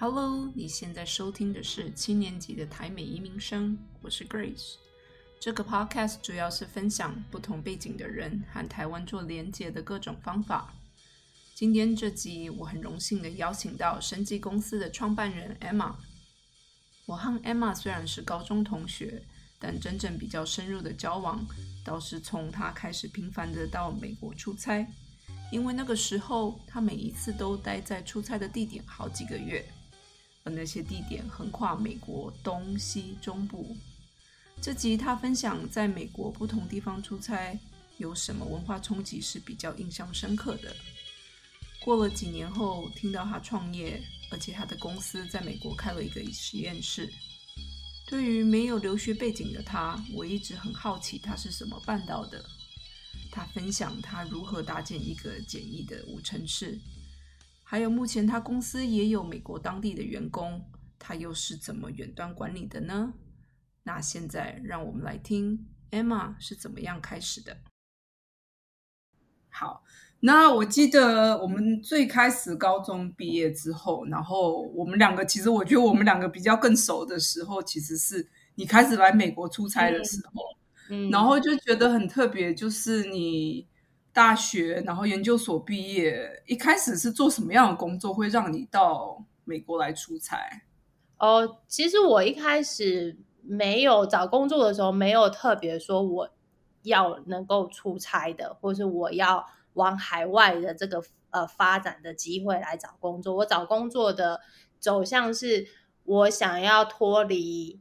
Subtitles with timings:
[0.00, 4.74] Hello，你现在收听的是七年级的台美移民生，我是 Grace。
[5.40, 10.72] 这个 Podcast 主要是分享不同背景的人和台湾做连接的各种方法。
[11.52, 15.92] 今天这集我很荣幸的邀请到生技公司的创办人 Emma。
[17.06, 19.24] 我和 Emma 虽然是高中同学，
[19.58, 21.44] 但真正比较深入的交往，
[21.84, 24.86] 倒是从她开始频繁的到美国出差，
[25.50, 29.68] 因为那个时候她每一次都待在出差的地点好几个月。
[30.48, 33.76] 那些地点横跨美国东西中部。
[34.60, 37.58] 这集他分享在美国不同地方出差
[37.96, 40.74] 有什么文化冲击是比较印象深刻的。
[41.80, 47.08] 过了几年后，听到他创业，而且他的公司在美国开了一个实验室。
[48.06, 52.44] 对于没有留学背景的他，我一直很好奇他是怎么办到的。
[53.30, 56.78] 他分享他如何搭建一个简易的五城市。
[57.70, 60.64] 还有，目前他公司也有美国当地的员工，
[60.98, 63.12] 他又是怎么远端管理的呢？
[63.82, 67.58] 那现在让我们来听 Emma 是怎么样开始的。
[69.50, 69.84] 好，
[70.20, 80.42] 那我记得我们最开始高中毕业之后，然后我们两个其实我觉得我们两个比较更熟的时候，其实是你开始来美国出差的时候，
[80.88, 83.67] 嗯，然后就觉得很特别，就是你。
[84.18, 90.36] 大学，然后研究所毕业，一开始是做什么样的工作，会让你到美国来出差？
[91.18, 96.28] 哦，其实我一开始没有找工作的时候，没有特别说我
[96.82, 103.36] 要能够出差的，或是我要往海外的这个呃发展的机会来找工作。
[103.36, 104.40] 我找工作的
[104.80, 105.68] 走向是，
[106.02, 107.80] 我想要脱离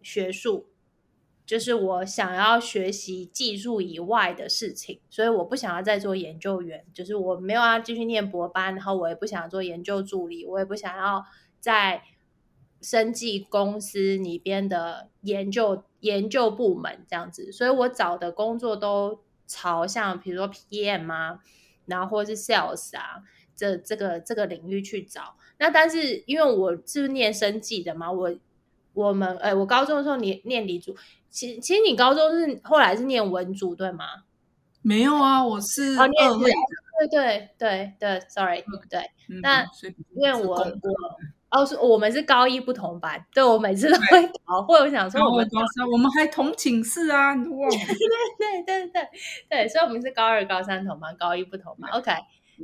[0.00, 0.70] 学术。
[1.46, 6.84] 就是我想要学习技术以外的事情，所以我不想要再做研究员。
[6.94, 11.24] 就是我没有要继续念博班，然后我也不想做研究助理，我也不想要
[11.60, 12.02] 在
[12.80, 17.52] 生技公司里边的研究研究部门这样子。
[17.52, 21.40] 所以我找的工作都朝向，比如说 PM 啊，
[21.84, 23.22] 然后或者是 Sales 啊，
[23.54, 25.36] 这这个这个领域去找。
[25.58, 28.34] 那但是因为我是念生技的嘛，我
[28.94, 30.96] 我们哎，我高中的时候念念理组。
[31.30, 34.06] 其其实你高中是后来是念文组对吗？
[34.82, 39.00] 没有啊，我是哦念对对对对，sorry 对，
[39.42, 39.64] 那
[40.14, 40.78] 因为我我
[41.50, 49.08] 哦是我们是高一不同班，对我每次都会搞，或者想说我们高三我们还同寝室啊， 对对对对
[49.48, 52.12] 对，所以我们是高二高三同班，高一不同班，OK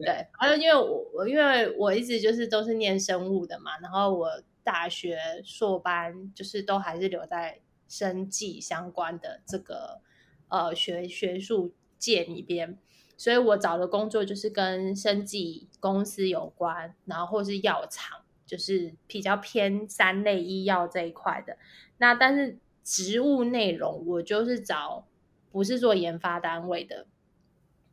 [0.05, 4.29] 对，还有因为我我因为我一直就是都是念生物的嘛，然后我
[4.65, 7.61] 大学硕班就是都还是留在。
[7.91, 10.01] 生计相关的这个
[10.47, 12.79] 呃学学术界里边，
[13.17, 21.59] 所以我找的工作就是跟生计公司有关，然后或是药厂，就是比较偏三类医药这一块的。
[21.99, 25.09] 那但是职务内容，我就是找
[25.51, 27.09] 不是做研发单位的，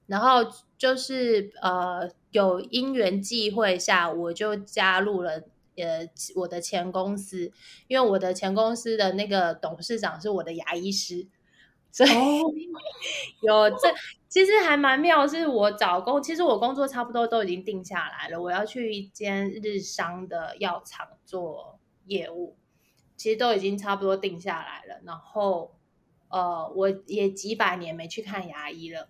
[0.06, 0.48] 然后
[0.78, 5.46] 就是呃有因缘际会下，我就加入了。
[5.78, 7.52] 呃，我的前公司，
[7.88, 11.28] 因为我的前公司的那个董事长是我的牙医师，
[11.92, 12.10] 所以
[13.42, 13.94] 有这
[14.28, 15.28] 其实还蛮妙。
[15.28, 18.42] 是我找工，其实我工作差不多都已经定下来了。
[18.42, 22.58] 我要去一间日商的药厂做业务，
[23.16, 25.02] 其实都已经差不多定下来了。
[25.06, 25.76] 然后，
[26.30, 29.10] 呃，我也几百年没去看牙医了，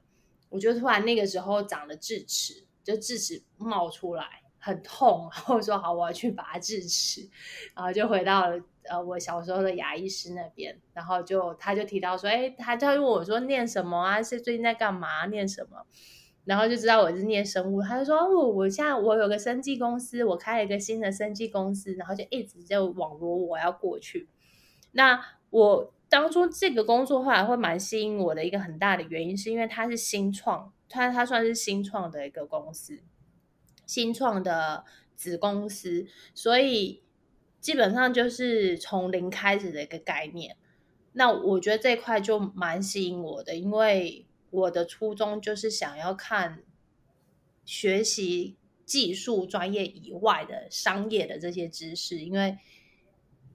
[0.50, 4.44] 我就突然那个时候长了智齿，就智齿冒出来。
[4.68, 7.28] 很痛，然后说好，我要去拔智齿，
[7.74, 14.22] 然后就回到了呃我小时候的牙医师那边，然后就他就提到说，哎，他就问我说念什么啊？
[14.22, 15.26] 是最近在干嘛？
[15.28, 15.86] 念什么？
[16.44, 24.28] 然后就知道我是念生物，他就说哦，我现在我有个生技公司，我开了一个新的生技公司，然后就一直就网罗我要过去。
[24.92, 33.00] 那我当初这个工作后来会蛮吸引我的一个很大的原因，是因为它是新创，它它算是新创的一个公司。
[33.88, 36.06] 新创的子公司，
[36.36, 37.02] 所以
[37.60, 40.56] 基本上就是从零开始的一个概念。
[41.14, 46.62] 那我觉得这块就蛮吸引我的，因为我的初衷就是想要看
[47.66, 48.56] 学习
[48.86, 52.60] 技术专业以外的商业的这些知识，因为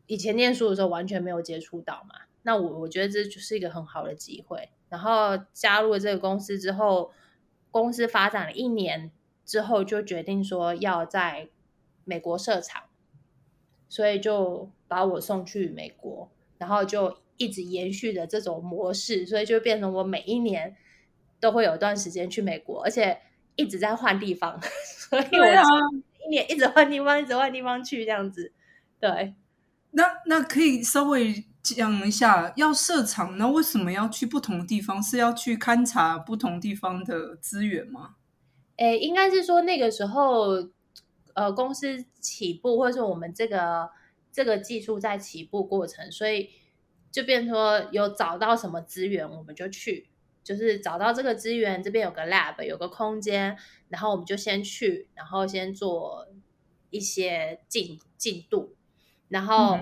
[0.06, 2.22] 以前念书的时候完全没有接触到嘛。
[2.42, 4.70] 那我我觉得这就是一个很好的机会。
[4.88, 7.12] 然后加入了这个公司之后，
[7.70, 9.12] 公司发展了一年。
[9.44, 11.48] 之后就决定说要在
[12.04, 12.82] 美国设厂，
[13.88, 20.76] 所以就把我送去美国，然后就一直延续着这种模式，所以就变成我每一年
[21.40, 23.20] 都会有一段时间去美国，而且
[23.56, 24.60] 一直在换地方，
[25.10, 25.46] 所以我
[26.24, 28.52] 一年一直换地方，一直换地方去这样子。
[29.00, 29.34] 对，
[29.90, 35.02] 那那可以稍微讲一下，要设厂，那为什么要去不同的地方？
[35.02, 38.14] 是要去勘察不同地方的资源吗？
[38.76, 40.68] 诶，应该是说那个时候，
[41.34, 43.90] 呃，公司起步，或者是我们这个
[44.32, 46.50] 这个技术在起步过程，所以
[47.10, 50.08] 就变说有找到什么资源，我们就去，
[50.42, 53.56] 就是找到这个资源，这边有个 lab，有个空间，
[53.88, 56.28] 然后我们就先去，然后先做
[56.90, 58.74] 一些进进度，
[59.28, 59.78] 然后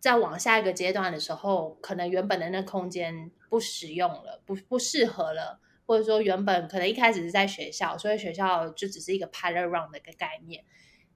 [0.00, 5.60] 再往下一个阶段的时候，可能原本的那空间不实用了，不不适合了。
[5.88, 10.62] 或者说原本可能一开始是在学校，所以学校就只是一个 pilot run 的一个概念，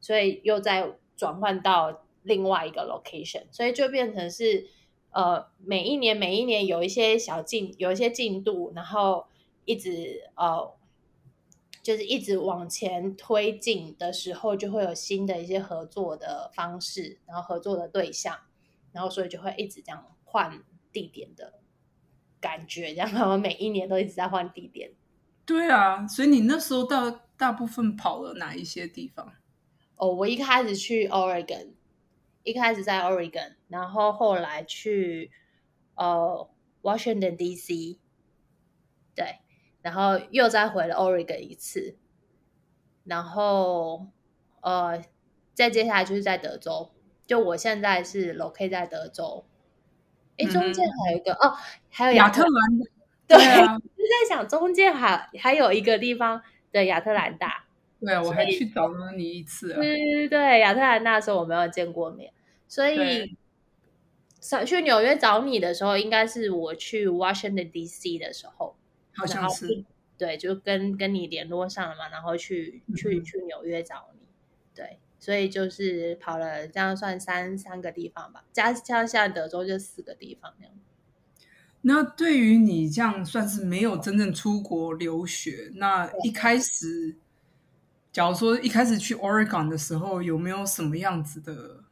[0.01, 4.67] 所以又在转换到另外一个 location，所以就变成是
[5.11, 9.27] 呃每一年每一年有一些小进有一些进度，然后
[9.67, 10.73] 一直呃
[11.83, 18.39] 就是一直往前推进的时候，就会有新的一些合作的方式，然后合作的对象，
[18.93, 21.61] 然后所以就会一直这样换地点的。
[22.43, 24.91] 感觉这样，我每一年都一直在换地点。
[25.47, 29.33] 对啊，所以你那时候到大部分跑了哪一些地方？
[29.97, 31.69] 哦，我一开始去 Oregon，
[32.43, 35.31] 一开始在 Oregon，然后后来去
[35.95, 36.51] 呃
[36.83, 37.99] Washington D.C.
[39.15, 39.39] 对，
[39.83, 41.97] 然后又再回了 Oregon 一次，
[43.05, 44.09] 然后
[44.61, 45.05] 呃，
[45.55, 46.91] 再接下来就是在德州，
[47.27, 49.45] 就我现在是 locate 在德州。
[50.39, 51.55] 哎，中间还有一个哦，
[51.91, 56.43] 还有亚特兰大，对啊， 就在想中间还还有一个地方
[56.73, 57.65] 的亚特兰大，
[58.01, 62.33] 对啊，我还去找了你一次，对对对，亚特兰大的时候我没有见过面，
[62.67, 63.37] 所以
[64.41, 68.19] 想去纽约找你的时候，应该是我去 Washington D.C.
[68.19, 68.75] 的时候，
[69.15, 69.85] 好像是，
[70.19, 74.21] 对，就跟跟你联络上了嘛，然后去去去纽约找你，
[74.75, 74.99] 对。
[75.23, 80.75] 所以就是跑了这样算三三个地方吧，加加现在德州就四个地方那样。
[81.83, 87.15] 那对于你这样算是没有真正出国留学，那一开始，
[88.11, 91.85] 假如说一开始去 Oregon 的时候，有没有什么样子的，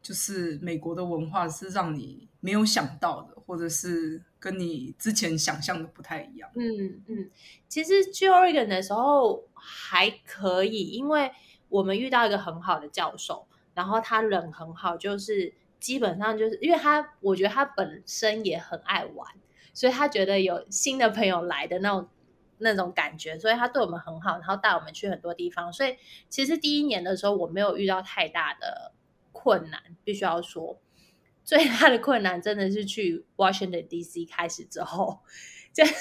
[0.00, 6.48] 就是美国的文化是让你没有想到的，或者是跟你之前想象的不太一样？
[6.54, 7.28] 嗯嗯，
[7.68, 11.32] 其实去 Oregon 的时候还可以，因为。
[11.72, 19.26] 我们遇到一个很好的教授，然后他人很好，就是基本上就是因为他，我觉得他本身也很爱玩，
[19.72, 22.08] 所以他觉得有新的朋友来的那种
[22.58, 25.72] 那种感觉，所以他对我们很好，然后带我们去很多地方。
[25.72, 25.96] 所以
[26.28, 28.92] 其实第一年的时候，我没有遇到太大的
[29.32, 30.78] 困难，必须要说
[31.42, 34.26] 最大的困难真的是去 Washington D.C.
[34.26, 35.20] 开始之后，
[35.72, 35.94] 就是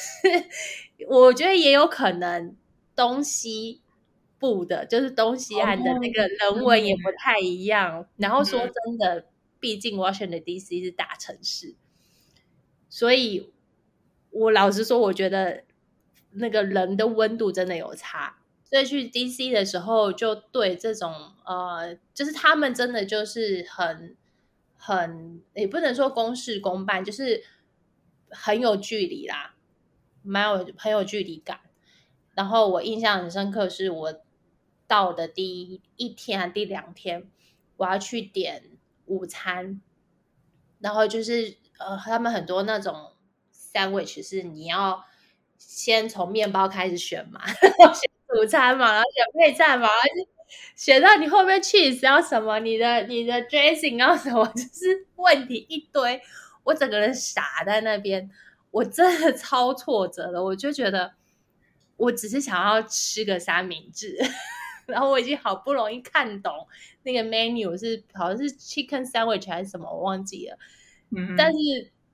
[1.08, 2.58] 我觉得也有可能
[2.94, 3.81] 东西。
[4.42, 8.08] 不的，就是东西岸的那个人文也不太一样。
[8.18, 9.28] 然后说真的，
[9.60, 10.84] 毕竟 Washington D.C.
[10.84, 11.76] 是大城市，
[12.90, 13.54] 所以
[14.32, 15.64] 我老实说，我觉得
[16.32, 18.40] 那个人的温度真的有差。
[18.64, 19.52] 所以去 D.C.
[19.52, 21.14] 的时候，就对这种
[21.46, 24.18] 呃，就是他们真的就是很
[24.76, 27.44] 很，也不能说公事公办，就是
[28.32, 29.54] 很有距离啦，
[30.24, 31.60] 蛮有很有距离感。
[32.34, 34.22] 然后我印象很深刻，是我。
[34.92, 37.26] 到的第一一天、第两天，
[37.78, 38.64] 我要去点
[39.06, 39.80] 午餐，
[40.80, 43.14] 然后就是呃，他们很多那种
[43.56, 45.06] sandwich 是你要
[45.58, 50.30] 先从面包开始选嘛， 选午餐嘛，然后选配菜嘛，然后
[50.76, 56.22] 选到你后面 cheese 要什么，你的你的 dressing 要什么， 就是问题一堆，
[56.66, 58.30] 我整个人傻在那边，
[58.72, 61.14] 我真的超挫折的，我就觉得
[61.96, 64.18] 我只是想要吃个三明治。
[64.92, 66.54] 然后我已经好不容易看懂
[67.04, 70.58] 那个 menu 是好像是 chicken sandwich 还是什么，我忘记了。
[71.16, 71.58] 嗯，但是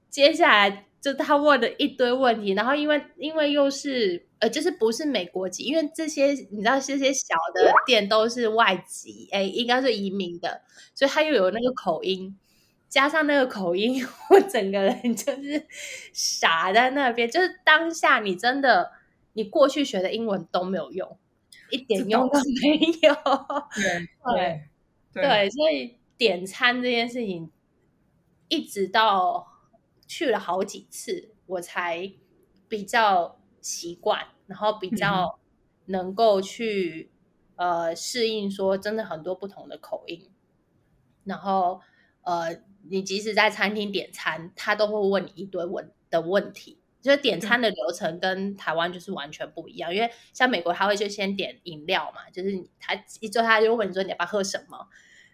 [0.10, 10.62] 接下来就他问了一堆问题，然后因为因为又是呃，就是不是美国籍，因为这些你知道这些小的店都是外籍，哎，应该是移民的，
[10.96, 12.36] 所以他又有那个口音，
[12.90, 15.66] 加上那个口音， 我整个人就是
[16.14, 18.92] 傻在那边，就是当下你真的
[19.34, 21.18] 你过去学的英文都没有用。
[21.72, 23.14] 一点用都没有。
[23.76, 24.08] 对
[25.14, 25.22] 对。
[25.22, 27.50] 对，所以点餐这件事情，
[28.50, 29.48] 一直到
[30.08, 32.14] 去了好几次，我才
[32.68, 35.40] 比较习惯，然后比较
[35.86, 37.10] 能够去
[37.56, 40.30] 呃适应，说真的很多不同的口音。
[41.24, 41.82] 然后
[42.22, 49.94] 呃，你即使在餐厅点餐，他都会问你一堆问的问题，就是点餐的流程跟台湾就是完全不一样。
[49.94, 54.88] 因为像美国，他会就先点饮料嘛，就是他一坐他就问你说你要不要喝什么。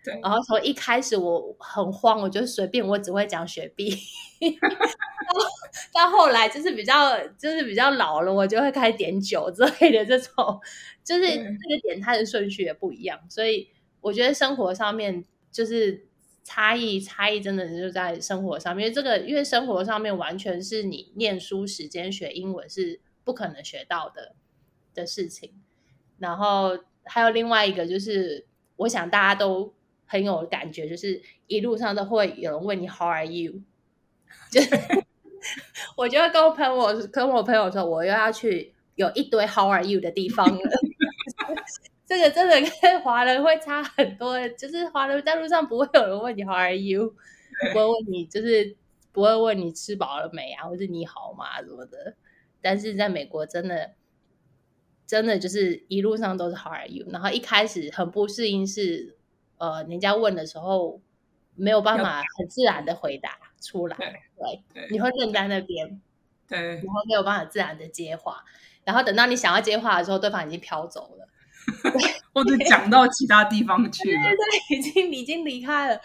[0.03, 3.97] 对，然后从一开始我很慌，我就随便，我只会讲雪碧。
[5.93, 10.59] 到后来就是比较就是比较老了，我就会开始点酒之类的这种，
[11.03, 13.69] 就是这个点它的顺序也不一样，所以
[14.01, 16.05] 我觉得生活上面就是
[16.43, 18.85] 差异，差异真的就在生活上面。
[18.85, 24.35] 因为这个，因为生活上面完全是你念书时间学英文是不可能学到的
[24.93, 25.53] 的事情。
[26.19, 28.45] 然后还有另外一个就是，
[28.75, 29.73] 我想大家都
[30.05, 33.61] 很有感觉，就是一路上都会有人问你 How are you？
[34.51, 34.69] 就是
[35.97, 40.71] 我就会跟我朋友跟我朋友说，我又要去有一堆 How are you 的地方了。
[42.05, 47.15] 这个真的跟 华人会差很多，就是华人在路上不会有人问你 How are you，
[47.71, 48.75] 不会问你就是
[49.11, 52.15] 不会问你吃饱了没啊，或是你好吗什么的。
[52.61, 53.93] 但是在美国真的
[55.05, 59.17] 真的就是一路上都是 How are you，然后一开始很不适应是
[59.57, 61.01] 呃人家问的时候
[61.55, 63.37] 没有办法很自然的回答。
[63.65, 63.95] 出来，
[64.73, 66.01] 对，你会愣在那边，
[66.49, 68.43] 对，然后没有办法自然的接话，
[68.83, 71.29] 然后等到你想要接话的时候，对方已经飘走了，
[72.33, 76.01] 或者讲到其他地方去了，对对，已经已经离开了。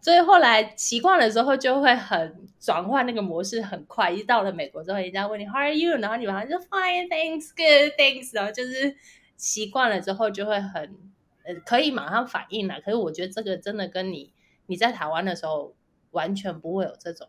[0.00, 4.10] 所以后来习惯了之后，就会很转换那个模式很快。
[4.10, 8.96] 一到了美国之后，人家问你 How are you，然后你马上就 Fine，Thanks，Good，Thanks，然后就是
[9.36, 10.96] 习惯了之后就会很
[11.44, 12.80] 呃可以马上反应了。
[12.80, 14.32] 可是我觉得这个真的跟你
[14.66, 15.74] 你在台湾的时候。
[16.14, 17.26] 完全不会有这种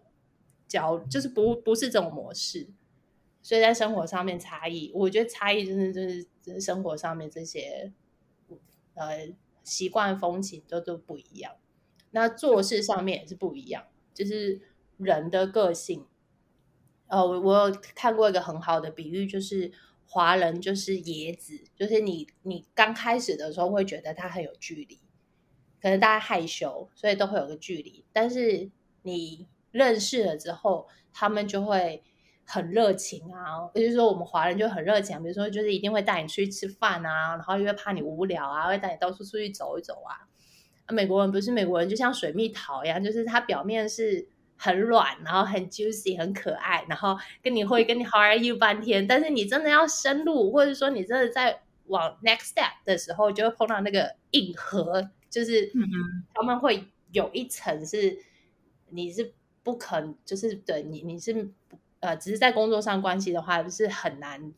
[0.67, 2.67] 交，就是不不是这种模式，
[3.45, 6.01] 所以在生活上面差异，我觉得差异就是就
[6.51, 7.93] 是生活上面这些
[8.95, 9.29] 呃
[9.63, 11.53] 习惯风情都都不一样。
[12.09, 13.85] 那做事上面也是不一样，
[14.15, 14.59] 就是
[14.97, 16.07] 人的个性。
[17.05, 19.71] 呃，我我有看过一个很好的比喻，就是
[20.07, 24.99] 华人就是野子，就是你你刚开始的时候会觉得他很有距离。
[25.79, 28.03] 可能大家害羞，所以都会有个距离。
[28.11, 28.71] 但是
[29.03, 32.01] 你认识了之后，他们就会
[32.45, 33.69] 很热情啊。
[33.73, 40.27] 也就是说，我们华人就很热情，比如说就是一定会带你出去吃饭啊，然后因为怕你无聊啊，会带你到处出去走一走啊。
[40.93, 49.07] 美国人不是美国人，就像水蜜桃一样，就是它表面是很软，然后很 juicy，很可爱，然后跟你会跟你 how are you 半天。
[49.07, 55.09] 但是你真的要深入，或者说你真的在往 next step 的时候，就会碰到那个硬核。
[55.27, 55.69] 就是
[56.33, 58.17] 他们会有一层是
[58.89, 59.33] 你是
[59.63, 61.49] 不肯，就是对你你是
[62.05, 64.53] 呃，只是在工作上关系的话，是很难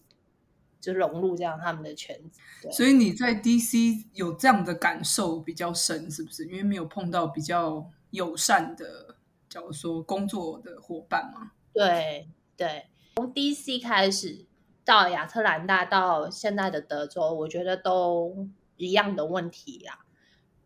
[0.82, 2.42] 就融入这样他们的圈子。
[2.72, 6.46] 所以你在 DC 有这样的感受比较深，是不是？
[6.46, 9.16] 因为没有碰到比较友善的，
[9.48, 11.51] 假如说工作的伙伴嘛。
[11.72, 12.27] 对
[12.58, 14.46] 对，从 DC 开始
[14.84, 20.00] 到亚特兰大到现在的德州，我觉得都一样的问题呀。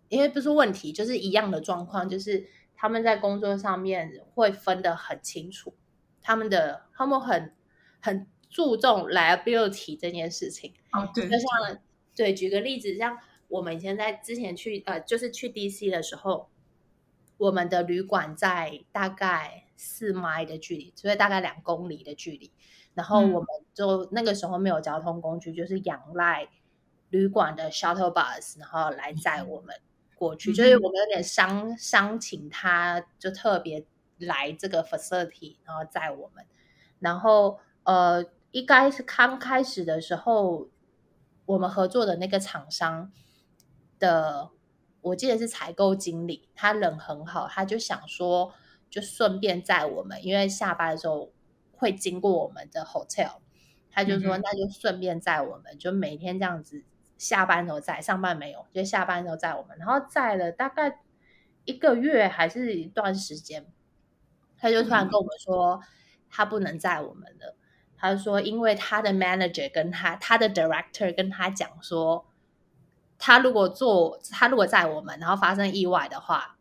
[0.10, 5.74] 因为不是问题，就是一样的状况，就是他们在工作上面会分得很清楚，
[6.22, 7.54] 他们的他们很
[8.00, 10.74] 很注重 liability 这件事情。
[10.92, 11.80] 哦，对，就像
[12.16, 16.50] 对，举个例子，像我们以前在之前去呃，就是去 DC 的时候，
[17.38, 22.52] 我们的旅馆在大概四 mile 的距离，所以大概两公里的距离，
[22.94, 26.50] 然后我们就那个时候没有交通工具，就是仰赖
[27.10, 29.76] 旅馆的 shuttle bus，然后来载我们。
[30.14, 33.84] 过去就是我们有点商商请他，就特别
[34.22, 36.46] 来这个 facility，然后载我们。
[37.00, 40.70] 然后呃，一开始刚开始的时候，
[41.46, 43.12] 我们合作的那个厂商
[44.00, 44.52] 的，
[45.02, 48.54] 我记得是采购经理，他人很好，他就想说，
[48.90, 51.32] 就顺便载我们，因为下班的时候
[51.72, 53.38] 会经过我们的 hotel，
[53.90, 56.84] 他就说那就顺便载我们，就每天这样子。
[57.18, 61.02] 下班时候在，上班没有，就下班时候在我们，然后载了大概
[61.66, 63.68] 一个月还是一段时间，
[64.62, 65.82] 他就突然跟我们说
[66.30, 67.58] 他不能载我们了。
[67.98, 72.26] 他说因为他的 manager 跟他，他的 director 跟他讲说，
[73.18, 76.58] 他如果做他如果载我们，然后发生意外的话，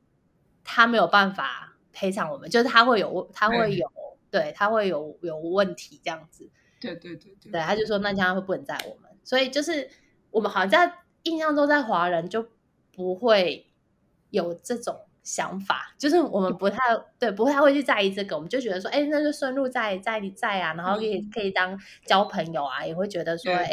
[0.65, 3.89] 他没有办法赔偿我们，就是他会有他会有
[4.31, 6.51] 对他会有有问题这样子。
[6.81, 9.91] 对对对对，对他就说那这样会不能载我们，所以就是。
[10.33, 12.47] 我们好像在印象中，在华人就
[12.93, 13.69] 不会
[14.31, 16.79] 有这种想法，就是我们不太
[17.19, 18.37] 对，不太会去在意这个。
[18.37, 23.71] 我们就觉得说，哎，那就顺路在在在啊，然后可以可以当交朋友啊，也会觉得说，哎，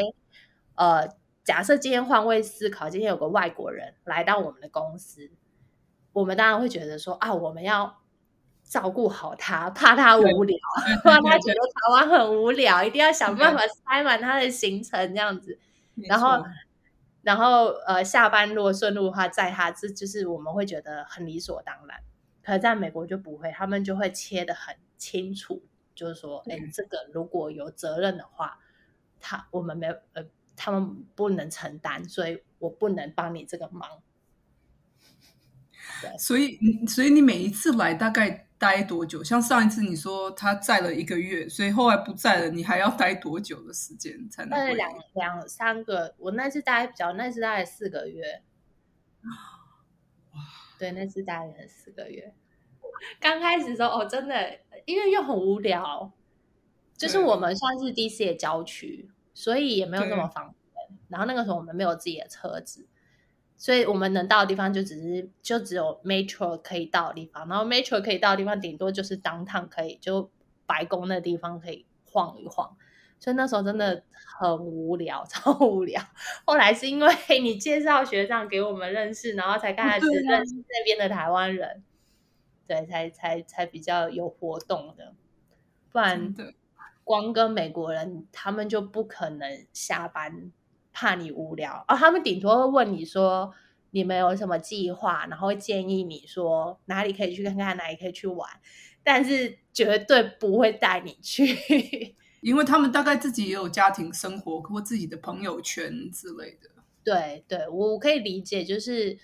[0.75, 1.07] 呃，
[1.43, 5.31] 假设今天换位思考，今天有个外国人来到我们的公司，
[6.13, 7.97] 我们当然会觉得说，啊，我们要
[8.63, 10.57] 照顾好他，怕他无聊，
[11.03, 15.57] 怕他觉得台湾很无聊，一定要想办法塞满他的行程这样子。
[15.95, 16.43] 然后，
[17.27, 22.01] 然后呃，下班如果顺路的话，载他，这就是我们会觉得很理所当然。
[22.41, 25.61] 可在美国就不会，他们就会切的很清楚，
[25.93, 28.59] 就是说，哎，这个如果有责任的话，
[29.19, 30.23] 他我们没呃，
[30.55, 34.01] 他们不能承担，所以我不能帮你这个忙。
[36.17, 36.57] 所以，
[36.87, 39.23] 所以你每一次来大概待多久？
[39.23, 44.51] 像上一次你说他在了一个月，所以后来不在了，你还要待多久的时间才能？
[44.51, 48.41] 待两两三个，我那次待比较，那次待了四个月。
[49.23, 50.39] 哇，
[50.79, 52.33] 对，那次待了四个月。
[53.19, 56.11] 刚开始的时候，哦，真的，因为又很无聊，
[56.97, 60.99] 就是我们算是 DC 的郊区，所以也没有这么方便。
[61.09, 62.87] 然后那个时候我们没有自己的车子。
[63.57, 70.29] 所以我们能到的地方就只是就只有 metro 可以到的地方，然后 metro 可以到的地方顶多就是当趟可以就
[70.67, 72.77] 白宫那地方可以晃一晃，
[73.19, 74.03] 所以那时候真的
[74.37, 75.99] 很无聊， 超无聊。
[76.45, 77.11] 后来是因为
[77.41, 81.83] 你介绍学长给我们认识，然后才开始认识那边的台湾人，
[82.67, 85.15] 对，才才才比较有活动的，
[85.91, 86.35] 不然
[87.03, 90.51] 光跟美国人他们就不可能下班。
[90.99, 93.53] 怕你无聊哦，他们顶多会问你说
[93.91, 98.49] 你们有什么计划，然后会建议你说哪里可以去看看，哪里可以去玩，
[99.03, 106.71] 但是绝对不会带你去， 因为他们大概自己也有家庭生活或自己的朋友圈之类的。
[107.03, 109.19] 对对，我可以理解，就是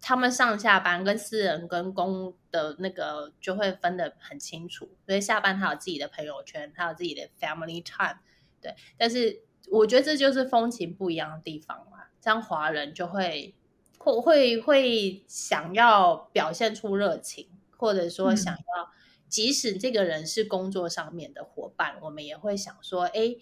[0.00, 8.20] 他们上下班跟私人跟公的那个就会分得很清楚，所以下班他有自己的朋友圈，他有自己的 family time，
[8.62, 9.42] 对，但是。
[9.70, 13.54] 我觉得这就是风情不一样的地方嘛，这样华人就会
[13.98, 18.90] 会会会想要表现出热情，或者说想要，
[19.28, 23.36] 即使这个人是工作上面的伙伴，我们也会想说，哎，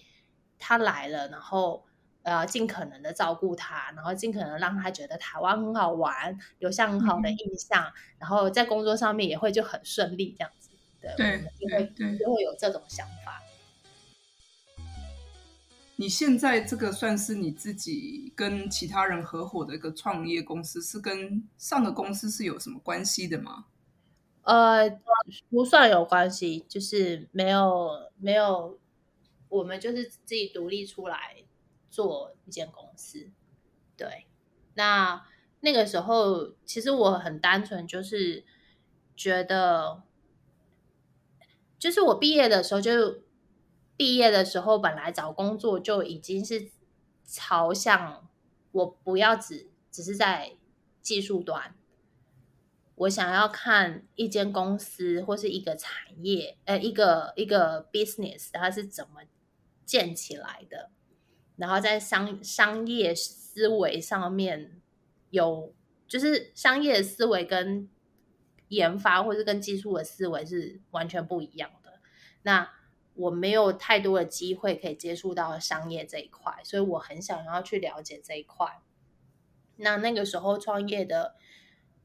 [0.58, 1.84] 他来了，然后
[2.22, 10.68] 呃，尽可能的照顾他，然后尽可能让他觉得台湾很好玩，留下很好的印象，然后在工作上面也会就很顺利这样子，
[11.00, 11.14] 对，
[11.58, 13.40] 就会就会有这种想法。
[16.00, 23.66] 你现在这个算是你自己跟其他人合伙的一个创业公司，是跟上个公司是有什么关系的吗？
[24.42, 24.88] 呃，
[25.50, 28.78] 不算有关系，就是没有没有，
[29.48, 31.42] 我们就是自己独立出来
[31.90, 33.28] 做一间公司。
[33.96, 34.28] 对，
[34.74, 35.26] 那
[35.58, 38.44] 那个时候其实我很单纯，就是
[39.16, 40.04] 觉得，
[41.76, 43.18] 就是我毕业的时候就。
[43.98, 46.70] 毕业的时候，本来找工作就已经是
[47.26, 48.28] 朝向
[48.70, 50.56] 我不要只只是在
[51.02, 51.74] 技术端，
[52.94, 55.92] 我想要看一间公司或是一个产
[56.24, 59.22] 业，呃，一个一个 business 它是怎么
[59.84, 60.90] 建起来的，
[61.56, 64.80] 然后在商商业思维上面
[65.30, 65.74] 有，
[66.06, 67.88] 就是商业思维跟
[68.68, 72.00] 研发或是跟技术的思维是完全不一样的。
[72.42, 72.77] 那
[73.18, 78.80] 我没有太多的机会可以接触到商业这一块，所以我很想要去了解这一块。
[79.76, 81.34] 那那个时候创业的，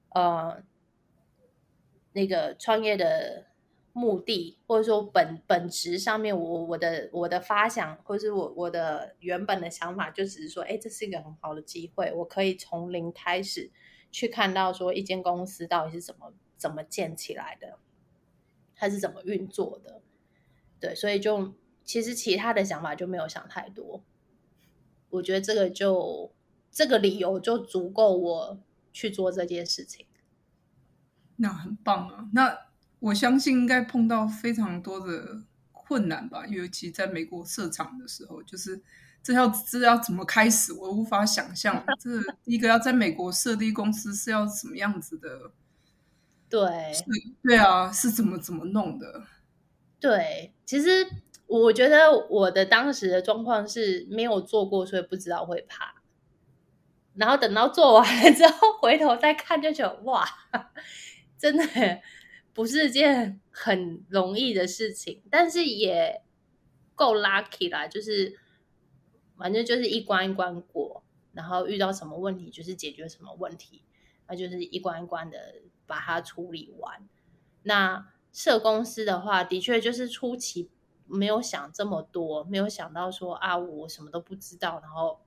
[0.09, 0.63] 呃，
[2.13, 3.45] 那个创业的
[3.91, 13.71] 目的或者说本本质上面，我我的我的发想，或是我我的原本的想法，就只是说，哎，这是一个很好的机会，我可以从零开始
[14.11, 17.77] 去看到说一间公司到底是怎么怎么建起来的，
[18.75, 20.01] 它是怎么运作的。
[20.83, 21.53] 对，所以就
[21.85, 24.03] 其实其他的想法就没有想太多。
[25.11, 26.33] 我觉得这个就
[26.69, 28.59] 这个理由就足够我
[28.91, 30.05] 去做这件事情。
[31.37, 32.27] 那很棒啊！
[32.33, 32.57] 那
[32.99, 38.81] 我相信应该碰到非常多的困难吧，尤其在美国设厂的时候，就是
[39.21, 41.81] 这要这要怎么开始，我无法想象。
[41.97, 42.09] 这
[42.43, 45.53] 一个要在美国设立公司是要什么样子的？
[46.49, 46.67] 对，
[47.41, 49.23] 对啊，是怎么怎么弄的？
[50.03, 51.07] 对，其实
[51.47, 55.95] 我觉得我的当时的状况是没有做过，所以不知道会怕。
[57.15, 60.27] 然后等到做完了之后，回头再看，就觉得哇，
[61.37, 61.63] 真的
[62.51, 66.21] 不是件很容易的事情，但是也
[66.95, 67.87] 够 lucky 啦。
[67.87, 68.37] 就是
[69.37, 73.83] 反正就是一关一关过，然后遇到什么问题就是解决什么问题，
[74.27, 77.07] 那就是一关一关的把它处理完。
[77.61, 78.09] 那。
[78.33, 80.69] 设公司的话，的确就是初期
[81.05, 85.21] 没有想这么多，没有想到说啊，我什么都不知道，然后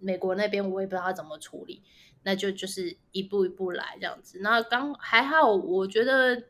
[0.00, 1.84] 美国那边我也不知道怎么处理，
[2.24, 4.40] 那就就是一步一步来这样子。
[4.40, 6.44] 那刚还好，我觉得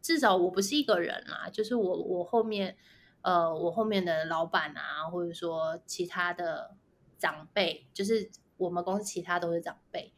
[0.00, 2.76] 至少我不是一个人啦，就是我我后面
[3.20, 6.76] 呃我后面的老板啊，或者说其他的
[7.18, 10.14] 长辈，就是我们公司其他都是长辈，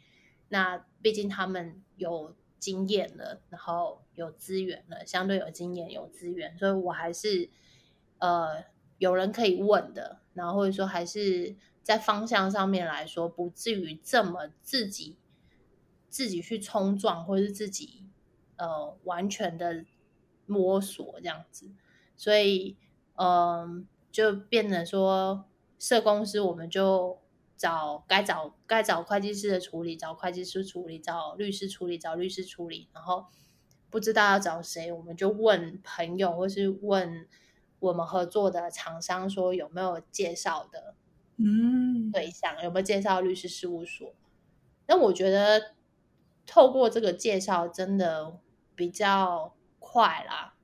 [0.50, 7.48] 那毕竟他们有经验了，然后有资源了，相对有经验有资源，所以我还是
[8.18, 8.64] 呃
[8.98, 15.16] 有人可以问的，然后或者说还是在方向上面来说，不至于这么自己
[16.08, 18.02] 自己去冲撞，或者是自己。
[18.58, 19.84] 呃，完全的
[20.46, 21.68] 摸索这样子，
[22.16, 22.74] 所以
[23.16, 25.44] 嗯，就变成说，
[25.78, 27.20] 社公司我们就
[27.56, 33.26] 找该找该找会计师的处理，找会计师处理，找律师处理，找律师处理，然后
[33.90, 37.26] 不知道要找谁，我们就问朋友或是问
[37.78, 40.94] 我们合作的厂商说有没有介绍的
[41.36, 44.14] 嗯对象，有没有介绍律师事务所？
[44.86, 45.74] 那我觉得
[46.46, 48.38] 透过这个介绍，真的。
[48.78, 50.54] 比较快啦，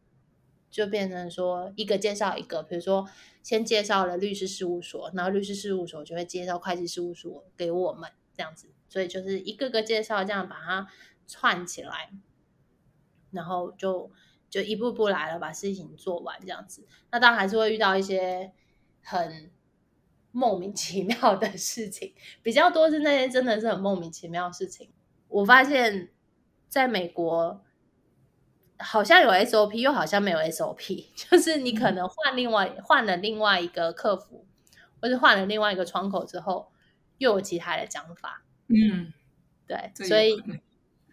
[0.71, 3.09] 就变成说一个介绍一个，比如说
[3.43, 10.89] 先介绍了律师事务所，然后律师事务所就会介绍会计事务所给我们这样子，所以就是一个个介绍，这样把它
[11.27, 12.13] 串起来，
[13.31, 14.11] 然后就
[14.49, 16.87] 就一步步来了，把事情做完这样子。
[17.11, 18.53] 那当然还是会遇到一些
[19.03, 19.51] 很
[20.31, 24.91] 莫名其妙的事情，比较多是那些真的是很莫名其妙的事情。
[25.29, 26.11] 我发现
[26.69, 27.65] 在美国。
[28.83, 34.45] 好像有 SOP，又好像没有 SOP， 就是你可能换另外换了另外一个客服，
[35.01, 36.73] 或者换了另外一个窗口之后，
[37.19, 38.43] 又有其他的讲法。
[38.69, 39.13] 嗯，
[39.67, 40.43] 对，所以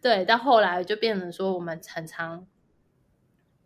[0.01, 2.47] 对，到后来就变成说，我们常常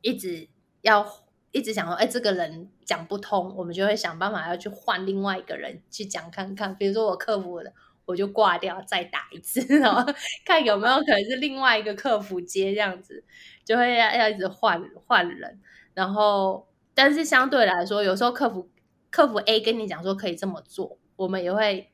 [0.01, 0.49] 一直
[0.81, 1.07] 要
[1.51, 6.75] 一直想说，哎，这个人讲不通，我们就会想办法要去换另外一个人去讲看看。
[6.75, 7.71] 比如说我客服的，
[8.05, 10.03] 我就挂掉，再打一次，然后
[10.43, 13.23] 看有没有可能是另外一个客服接这样子。
[13.65, 15.59] 就会要要一直换换人，
[15.93, 18.69] 然后但是相对来说，有时候客服
[19.09, 21.91] 客服 A 跟你讲说可以这么做，我们也会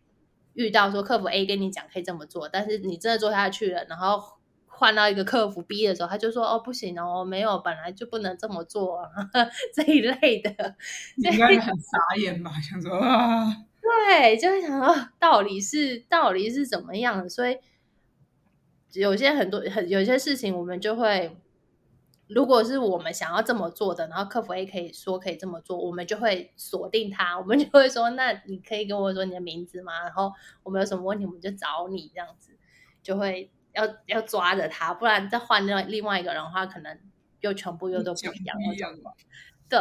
[0.53, 4.21] 遇到说客服 A 跟你讲可以这么做，但是你真的做下去了，然后
[4.65, 9.07] 换到一个客服 B 的时候，他就说哦不行哦，没有本来就不能这么做
[9.75, 10.75] 这一类的，
[11.17, 12.51] 应该很傻眼吧？
[12.61, 13.45] 想说啊，
[13.81, 17.57] 对，就会想说到底是到底是怎么样的，所以
[18.93, 21.37] 有些很多很有些事情我们就会。
[22.29, 30.03] 如果是我们想要这么做的，然后客服 A 可以说可以这么做，我们就会锁定他，我们就会说，那你可以跟我说你的名字吗？
[30.03, 32.51] 然后我们有什么问题，我们就找你这样子，
[33.01, 36.99] 就会要要抓着他，不然再换另另外一个人的话，可能
[37.39, 38.55] 又全部又都不一样。
[38.57, 39.11] 不一样吧？
[39.67, 39.79] 对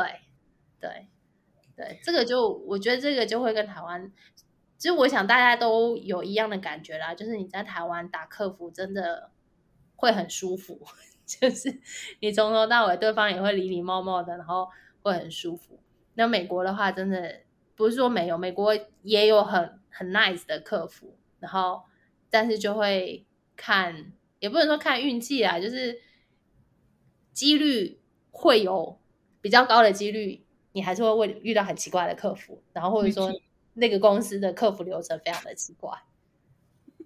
[0.80, 1.08] 对
[1.76, 4.10] 对，这个就我觉得这个就会跟台湾，
[4.78, 9.32] 其实我想大家都有一样的感觉啦，就是你在台湾打客服真的
[9.96, 10.80] 会很舒服。
[11.40, 11.78] 就是
[12.20, 14.66] 你从头到尾，对方也会礼礼貌貌的，然后
[15.02, 15.78] 会很舒服。
[16.14, 17.40] 那美国的话，真的
[17.76, 21.82] 不是说没有，美国也有很很 nice 的客服，然后
[22.30, 26.00] 但是就会看，也不能说看运气啊，就是
[27.34, 28.98] 几率会有
[29.42, 33.30] 比较高的几率，你还是会会遇到很奇怪的客服，然后或者说
[33.74, 35.92] 那个公司的客服流程非常的奇怪。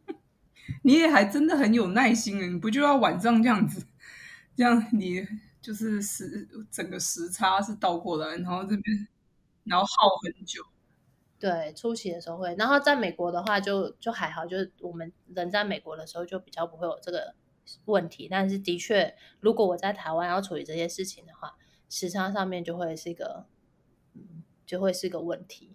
[0.85, 2.47] 你也还真的很有耐心啊！
[2.47, 3.85] 你不就要晚上这样子？
[4.57, 5.27] 这样你
[5.61, 9.09] 就是时整个时差是倒过来，然后这边
[9.65, 10.63] 然后耗很久。
[11.39, 17.35] 对，初期的时候会，然后在美国的话就就还好，就是我们人在美国的时候就比较不会有这个
[17.87, 18.29] 问题。
[18.31, 21.57] 但是的确，如果我在台湾要处理这些事情的话，
[21.89, 23.47] 时差上面就会是一个，
[24.15, 25.75] 嗯，就会是个问题。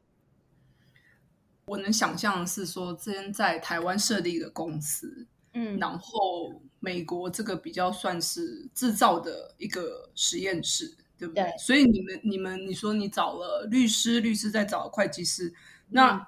[1.65, 5.27] 我能想象的是说，之前在台湾设立一个公司。
[5.53, 11.51] 嗯，然后美国这个比较算是制造的一个实验室，对不对？
[11.57, 15.53] 所以你们你们你说你找了律师，律师再找会计师，
[15.89, 16.27] 那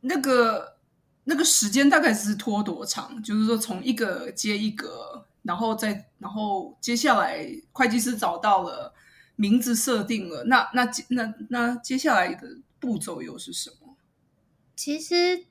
[0.00, 0.76] 那个
[1.24, 3.22] 那个时间大概是拖多长？
[3.22, 8.94] 就是说从一个接一个，然后再然后接下来会计师找到了
[9.36, 13.96] 名字设定了，那那那那接下来的步骤又是什么？
[14.74, 15.44] 其实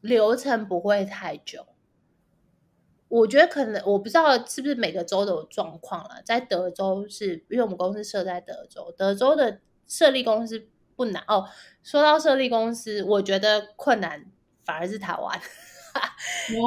[0.00, 1.66] 流程不会太久。
[3.14, 6.20] 我觉得可能我不知道是不是每个州都有状况了。
[6.24, 11.48] 在德州是因为我们公司设在德州，德州的设立公司不难哦。
[11.84, 14.26] 说到设立公司，我觉得困难
[14.64, 15.40] 反而是台湾。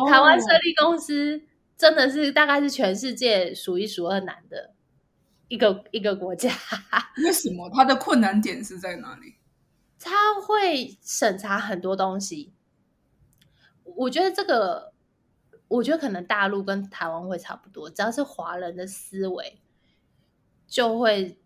[0.10, 1.42] 台湾设立公司
[1.78, 4.74] 真的是大概是全世界数一数二难的
[5.50, 6.50] 一个一个国家。
[7.26, 7.70] 为什么？
[7.74, 9.36] 它的困难点是在哪里？
[10.00, 12.54] 它会审查很多东西。
[13.84, 14.94] 我觉得这个。
[15.68, 19.60] 我觉得可能大陆跟台湾会差不多，只要是华人的思维，
[20.68, 21.38] 就会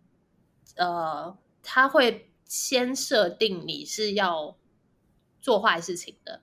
[0.76, 4.56] 呃，他会先设定你是要
[5.40, 6.42] 做坏事情的，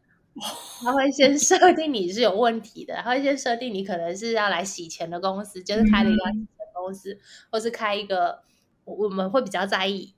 [0.82, 7.18] 他会先设 定你是有问题的，他会先设定你可能是要来洗钱的公司，就是开了一家洗钱公司，
[7.52, 8.44] 或是开一个，
[8.84, 10.14] 我我们会比较在意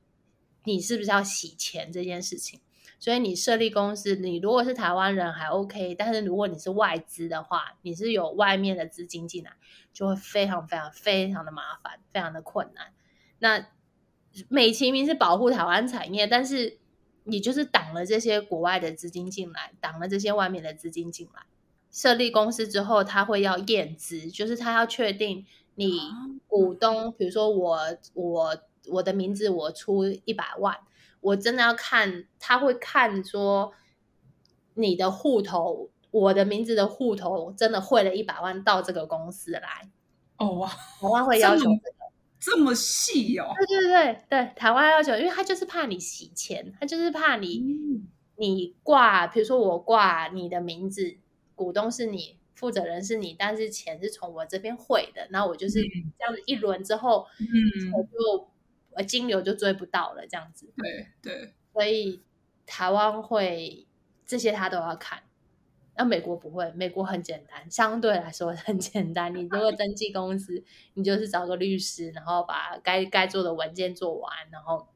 [0.63, 2.59] 你是不是要洗钱这件事情。
[3.01, 9.53] 所以你设立公司，你如果是台湾人还 OK，但是如果你是外资的话，你是有外面的资金进来，
[9.91, 12.93] 就会非常非常非常的麻烦，非常的困难。
[13.39, 13.69] 那
[14.49, 16.77] 美其名是保护台湾产业，但是
[17.23, 21.41] 你就是挡了这些国外的资金进来，挡了这些外面的资金进来。
[21.89, 25.99] 设立公司之后，他会要验资，就是他要确定你
[26.47, 27.79] 股东，比如说我
[28.13, 28.57] 我
[28.91, 30.77] 我的名字我出一百万。
[31.21, 33.73] 我真的要看，他会看说
[34.73, 39.89] 你的户头，我的名字的户头真的汇了一百万到这个公司来。
[40.37, 41.79] 哦哇，台湾会要求这个
[42.39, 43.53] 这么细哦？
[43.55, 47.63] 对对对对，台湾要求，因为他就是怕你洗钱，他就是怕你
[48.37, 51.17] 你挂，比如说我挂你的名字，
[51.53, 55.83] 股东是你，负责人是你，但是钱是从我这边汇的，那我就是
[56.17, 58.50] 这样子一轮之后，嗯，我就。
[58.93, 60.71] 呃，金流就追不到了，这样子。
[60.75, 62.21] 对对，所以
[62.65, 63.87] 台湾会
[64.25, 65.23] 这些他都要看，
[65.95, 69.33] 那美国不会，美国很简单，相对来说很简单。
[69.35, 74.87] 你如果登记公司，你就是找个律师，然后把该该做的文件做完，然后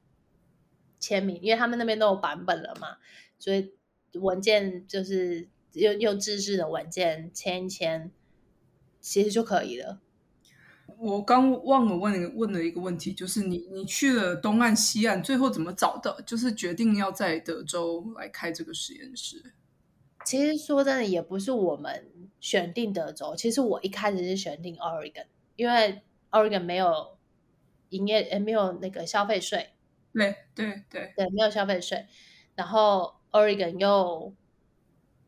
[0.99, 2.97] 签名，因为他们那边都有版本了嘛，
[3.37, 3.73] 所以
[4.13, 8.11] 文件就是用用制式的文件签一签，
[8.99, 9.99] 其实就可以了。
[10.97, 16.21] 我刚忘了问问了一个问题，就是你你去了东岸西岸，最后怎么找的？
[16.25, 19.53] 就是决定要在德州来开这个实验室。
[20.25, 27.17] 其实说真的，也不是我们选定德州，其实我一开始是选定 Oregon，因为 Oregon 没有
[27.89, 29.71] 营业，呃，没有那个消费税。
[30.13, 32.05] 对对对对，没有消费税。
[32.55, 34.33] 然后 Oregon 又。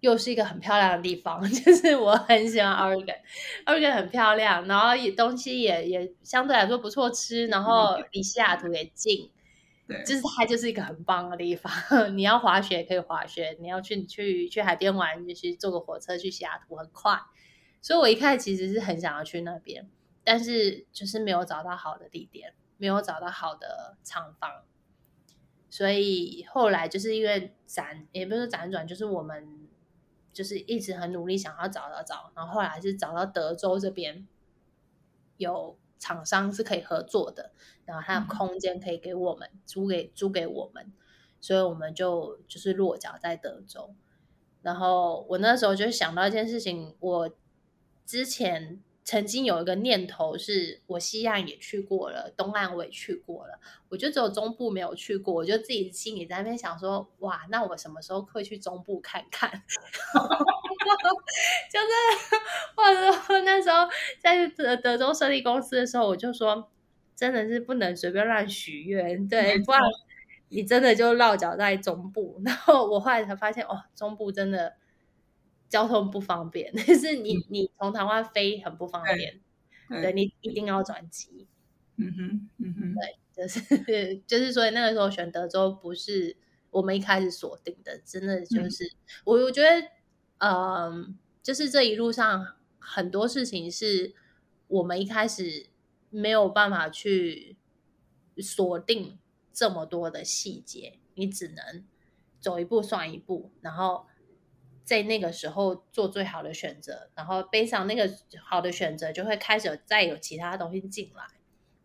[0.02, 9.32] 又是一个很漂亮的地方， 就是我很喜欢 Oregon，Oregon 很漂亮，然后也东西也也相对来说不错吃，然后离西雅图也近，
[9.88, 11.72] 对，就是它就是一个很棒的地方。
[12.16, 17.20] 你要滑雪可以滑雪，你要去去去海边玩，就去坐个火车去西雅图很快。
[17.82, 19.90] 所以我一开始其实是很想要去那边，
[20.24, 24.62] 但是就是没有找到好的地点，没有找到好的厂房，
[25.72, 29.67] 所以后来就是因为辗也不是辗转，就是我们。
[30.38, 34.28] 就是一直很努力想要找找找，然后后来是找到德州这边
[35.38, 37.52] 有厂商是可以合作的，
[37.86, 40.94] 然后他有空间可以给我们租给租给我们，
[41.42, 43.96] 所以我们就就是落脚在德州。
[44.62, 47.32] 然后我那时候就想到一件事情，我
[48.06, 48.80] 之前。
[49.08, 55.34] 曾经有一个念头，是我西岸也去过了，东岸我也去过了，我就只有中部没有去过。
[55.34, 59.50] 我就自己心里在那边想说，哇，那我什么时候会去中部看看？
[61.72, 61.88] 就是
[62.76, 63.88] 或者说那时候
[64.20, 66.70] 在德德州设立公司的时候，我就说，
[67.16, 69.82] 真的是不能随便乱许愿，对，不然
[70.50, 72.42] 你真的就落脚在中部。
[72.44, 74.74] 然后我后来才发现，哦，中部真的。
[75.70, 79.42] 交通不方便， 但是你你从台湾飞很不方便，
[80.02, 81.48] 对你一定要转机。
[81.98, 86.38] 嗯哼，嗯哼，对，就是 就是，所以那个时候选德州不是
[86.70, 88.94] 我们一开始锁定的，真的就是
[89.26, 89.88] 我我觉得，
[90.38, 94.14] 嗯，就是这一路上很多事情是
[94.68, 95.68] 我们一开始
[96.10, 97.58] 没有办法去
[98.38, 99.18] 锁定
[99.52, 101.84] 这么多的细节，你只能
[102.40, 104.06] 走一步算一步，然后。
[104.88, 108.10] 在那个时候做最好的选择，然后背上那个
[108.42, 111.26] 好的选择，就会开始再有其他东西进来。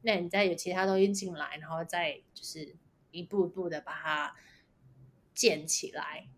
[0.03, 2.77] 那你再有其他东西进来，然后再就是
[3.11, 4.37] 一步一步的把它
[5.35, 6.29] 建起来。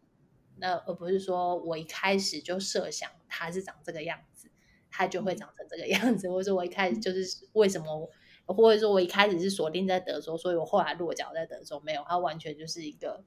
[0.57, 4.50] 那而不是说我一开始就设想它是长这个样子，
[4.90, 6.31] 它就会长成这个样子。
[6.31, 8.11] 或者说我一开始就是为什么，
[8.46, 13.22] 或者说我一开始是锁定在德州，所以我后来落脚在德州，没有，它完全就是一个。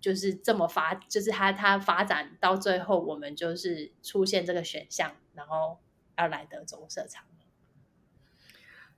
[0.00, 5.78] 就是这么发，就是它它发展到最后，我们就是出现这个选项，然后
[6.16, 7.22] 要来德州设厂。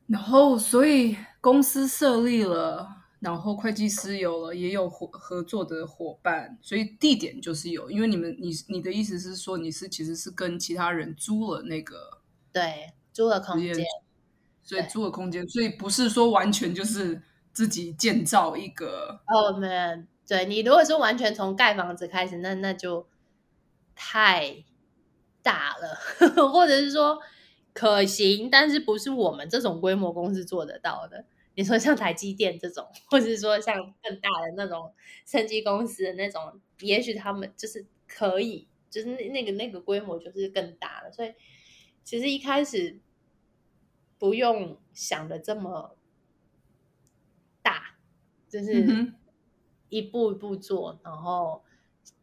[0.09, 2.87] 然后，所以公司设立了，
[3.21, 7.91] 然后会计师有了，也有合合作的伙伴，所以地点就是有。
[7.91, 12.21] 因为你们，你你的意思是说，你是其实是跟其他人租了那个
[12.53, 13.87] 对租了空间，
[14.63, 20.05] 所以租了空间，所以不是说完全就是自己建造一个哦，没有。
[20.27, 23.07] 对你如果是完全从盖房子开始，那那就
[23.95, 24.65] 太
[25.43, 25.95] 大了，
[26.53, 27.19] 或者是说
[27.73, 31.25] 可行，但是不是我们这种规模公司做得到的。
[31.55, 34.95] 你说像台积电这种，或者是说像更大的那种
[35.27, 41.13] 升级公司的那种，也许他们就是可以，就是那那个那个规模就是更大了。
[41.13, 41.35] 所以
[42.03, 42.99] 其实一开始
[44.19, 45.95] 不用想的这么
[47.63, 47.97] 大，
[48.49, 49.13] 就是
[49.93, 51.63] 一步一步做，然后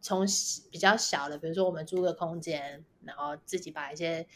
[0.02, 0.26] 从
[0.72, 4.28] 比较小的，比如说我们租个空间，然后自己把一些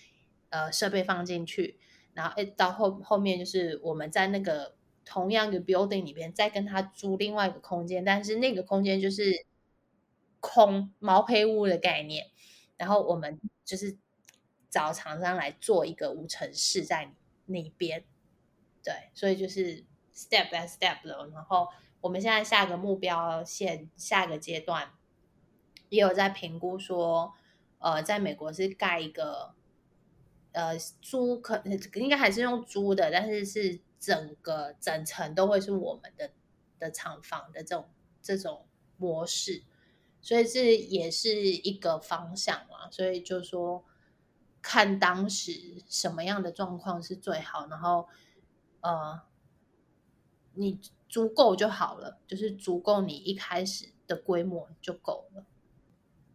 [0.50, 1.78] 呃设备放进去，
[2.14, 4.76] 然后诶到后后面就是我们在那个。
[5.06, 9.46] 同样的 building 里边，再跟他租另外一个空间，但是那个空间就是
[10.40, 12.28] 空毛坯屋的概念。
[12.78, 13.98] 然后我们就是
[14.70, 17.14] 找厂商来做一个无尘室在
[17.48, 18.06] 那边。
[18.82, 19.84] 对，所以就是
[20.16, 21.28] step by step 的。
[21.34, 21.68] 然后
[22.04, 24.92] 我们现在下个目标线，下个阶段
[25.90, 27.34] 也有在评估说，
[27.80, 29.56] 呃，在美国是盖一个
[30.52, 31.64] 呃租，可
[31.96, 33.82] 应该还是用租的，但是是。
[34.04, 36.30] 整个整层都会是我们的
[36.78, 37.90] 的厂房的这种
[38.22, 39.64] 这种模式，
[40.20, 42.92] 所以这也是一个方向嘛。
[42.92, 43.86] 所以就说
[44.62, 48.10] 看当时什么样的状况是最好，然后
[48.82, 49.22] 呃，
[50.56, 50.82] 你
[51.14, 55.46] 足够就好了，就是足够你一开始的规模就够了。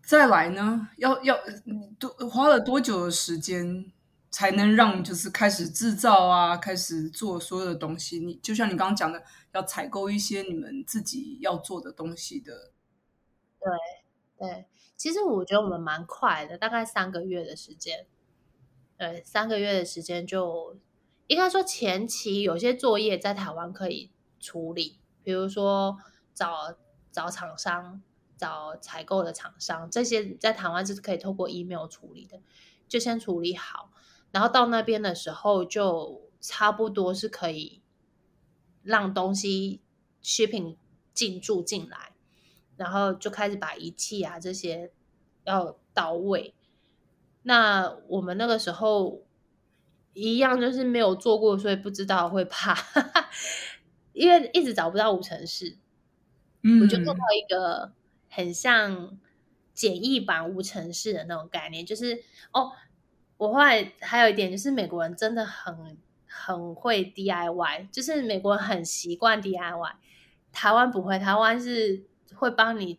[0.01, 1.37] 再来呢，要要
[1.99, 3.91] 多花了多久的时间？
[4.31, 8.21] 才能让就是开始制造啊，开始做所有的东西。
[8.21, 12.71] 你就像你刚刚讲的，要采购一些你们自己要做的东西的。
[13.59, 14.67] 对对，
[14.99, 18.07] 其实我觉得我们蛮快的，大概三个月的时间。
[18.99, 20.77] 对，三个月的时间就
[21.27, 25.99] 应该说前期有些作业在台湾可以处理，比如说
[26.35, 26.77] 找
[27.11, 28.03] 找厂商、
[28.37, 32.41] 找采购的厂商，这些在台湾是可以透过 email 处理的，
[32.87, 33.91] 就先处理好。
[34.31, 37.83] 然后到那边的时候，就差不多是可以
[38.83, 39.81] 让东西
[40.23, 40.77] shipping
[41.15, 42.13] 进驻进来，
[42.77, 44.93] 然后就开始把仪器啊这些
[45.45, 46.55] 要到位。
[47.43, 49.23] 那我们那个时候
[50.13, 52.77] 一样就是没有做过，所以不知道会怕，
[54.19, 55.77] 因为一直找不到无尘室。
[56.63, 57.93] 嗯，我就做到一个
[58.29, 59.19] 很像
[59.73, 62.73] 简易版无尘室的那种概念，就是哦。
[63.39, 69.93] 我后来还有一点就是，美国人真的很很会 DIY，就是美国人很习惯 DIY，
[70.51, 72.03] 台湾不会，台湾是
[72.35, 72.99] 会帮你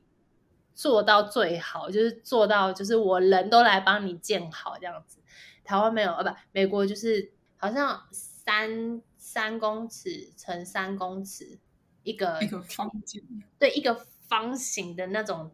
[0.73, 5.19] 做到最好，就是做到就是我人都来帮你建好这样子。
[5.65, 9.01] 台湾没有啊，不，美国就是好像三
[9.31, 11.59] 三公尺乘三公尺
[12.03, 13.21] 一个一个方间，
[13.59, 13.93] 对，一个
[14.27, 15.51] 方形的那种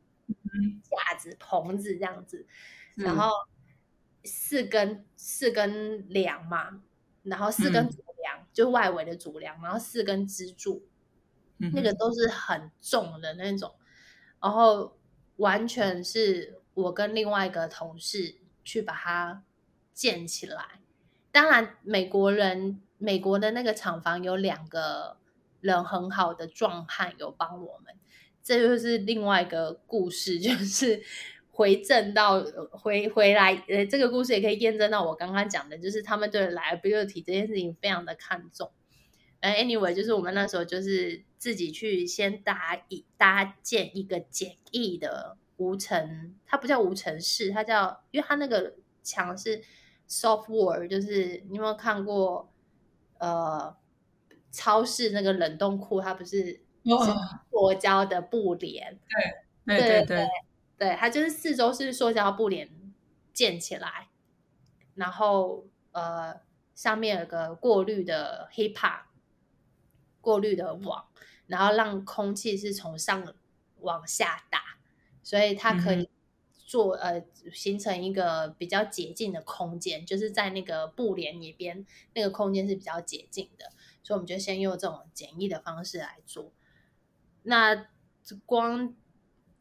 [0.84, 2.46] 架子棚子这样子，
[2.96, 3.30] 然后。
[4.28, 6.82] 四根四根梁嘛，
[7.22, 10.84] 然后四根主梁就外围的主梁，然后四根支柱，
[11.58, 13.76] 那个都是很重的那种，
[14.42, 14.98] 然后
[15.36, 19.44] 完全是我跟另外一个同事去把它
[19.94, 20.82] 建起来。
[21.36, 25.17] 当然，美国人美国的那个厂房有两个
[25.60, 27.93] 人很好的壮汉有帮我们，
[28.41, 31.04] 这就是另外一个故事， 就是。
[31.58, 38.69] 回正到回回来，呃，这个故事也可以验证到我刚刚讲的，就是他们对 liability 这件事情非常的看重。
[39.39, 49.63] 呃，anyway，就是我们那时候就是自己去先搭一搭建一个简易的无尘，它不叫无尘室，它叫，因为它那个墙是
[50.08, 52.52] soft wall，就是你有没有看过？
[53.18, 53.74] 呃，
[54.52, 56.62] 超市那个冷冻库，它不是
[57.50, 59.00] 塑胶的布帘？
[59.65, 60.28] 对对对对。
[60.78, 62.70] 对，它就是四周是塑胶布帘
[63.32, 64.10] 建起来，
[64.96, 66.41] 然后呃
[66.76, 69.04] 上面有个过滤的 HEPA
[70.20, 71.06] 过滤的网，
[71.48, 73.34] 然后让空气是从上
[73.80, 74.60] 往下打，
[75.24, 76.10] 所以它可以
[76.76, 83.72] 做呃形成一个比较洁净的空间，就是在那个布帘里边那个空间是比较洁净的，
[84.04, 86.52] 所以我们就先用这种简易的方式来做，
[87.44, 87.88] 那
[88.45, 88.95] 光。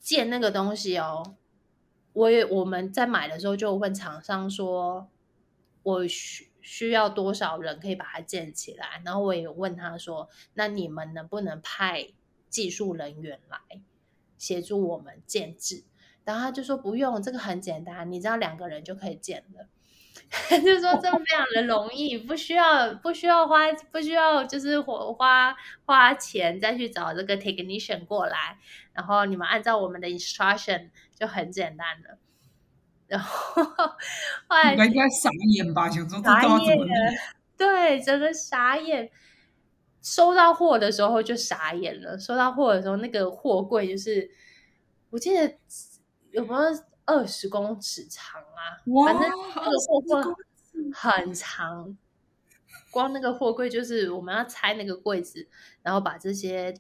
[0.05, 1.35] 建那个东西哦，
[2.13, 5.09] 我也我们在买的时候就问厂商说，
[5.83, 9.01] 我需需要多少人可以把它建起来？
[9.03, 12.13] 然后我也问他说，那你们能不能派
[12.51, 13.59] 技术人员来
[14.37, 15.85] 协助我们建制？
[16.25, 19.67] 然后他就说不用，这个很简单，你知道两个人就可以建了。
[20.49, 25.55] 就是说，这非常的容易，不需要不需要花不需要就是花
[25.85, 28.59] 花钱再去找这个 technician 过来，
[28.93, 32.19] 然后你们按照我们的 instruction 就很简单了。
[33.07, 35.91] 然后后来应该傻眼吧？
[35.91, 36.97] 想说这傻都要怎眼么念？
[37.57, 39.11] 对，整个傻眼。
[40.01, 42.19] 收到货的时候就傻眼了。
[42.19, 44.31] 收到货的时候，那个货柜就是，
[45.11, 45.55] 我记得
[46.35, 48.83] 有没有二十公尺长啊？
[48.87, 50.35] 哇反正那个货柜
[50.93, 51.97] 很长，
[52.91, 55.49] 光那个货柜就是我们要拆那个柜子，
[55.83, 56.75] 然后把这些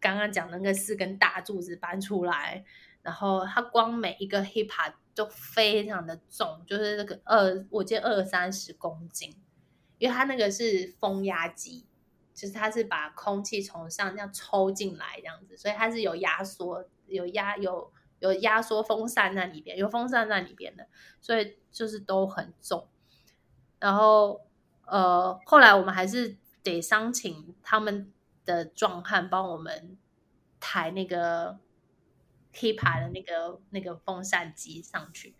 [0.00, 2.64] 刚刚讲的那个四根大柱子搬出来，
[3.02, 9.36] 然后它光每一个 HIPA 都非常的重，就是那个二，我记得二三十公斤，
[9.98, 11.84] 因为它那个是风压机，
[12.32, 20.86] 就是它是把空气从上这样抽进来这样子，所以它是有压缩、有压、有有压缩风扇在里边，有风扇在里边的，
[21.20, 22.88] 所以就是都很重。
[23.78, 24.40] 然后
[24.86, 28.12] 呃，后来我们还是得商请他们
[28.44, 29.98] 的壮汉帮我们
[30.60, 31.58] 抬那个
[32.52, 35.34] K 牌的那个那个风扇机上去，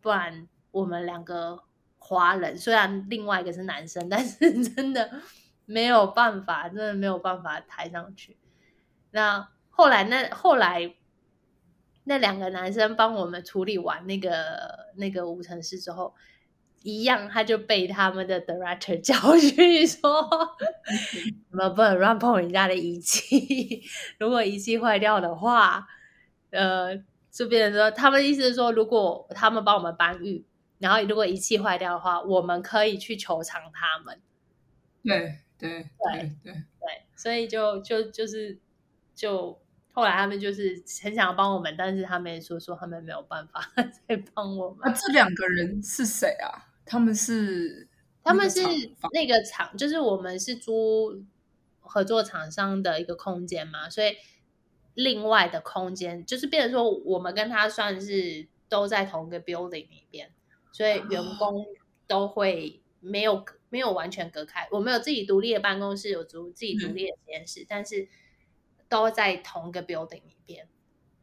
[0.00, 1.64] 不然我们两个
[1.98, 5.20] 华人虽然另外一个是男生，但是真的
[5.66, 8.38] 没有办法，真的没有办法抬上去。
[9.10, 10.94] 那后来那后来
[12.04, 16.14] 那两个男生帮我们处理完那个那个无尘室之后，
[16.82, 20.28] 一样他就被他们的 director 教训说，
[21.50, 23.82] 你们不能乱碰人家的仪器，
[24.18, 25.86] 如果仪器坏掉的话，
[26.50, 26.96] 呃，
[27.30, 30.44] 就变成说他们意思是说，如果他们帮我们搬运，
[30.78, 34.20] 然后如果仪器坏掉的话，我们可以去求偿他们。
[35.04, 38.58] 对对对对，对，所以就就就是
[39.14, 39.61] 就
[39.92, 43.70] 后来他们就是很想要帮我们，但是他们也说说他们没有办法
[44.08, 44.78] 再帮我们。
[44.82, 46.72] 那这两个人是谁啊？
[46.84, 47.86] 他们是
[48.24, 48.60] 他们是
[49.12, 51.22] 那个厂就是我们是租
[51.80, 54.16] 合作厂商的一个空间嘛，所以
[54.94, 60.30] 另外的空间就是变成说，我们跟他算是都在同一个 building 里边，
[60.72, 61.66] 所以员工
[62.06, 64.66] 都会没有没有完全隔开。
[64.70, 68.08] 我们有自己独立的办公室，有独自己独立的实验室，但是
[68.92, 70.68] 都在同一个 building 里边。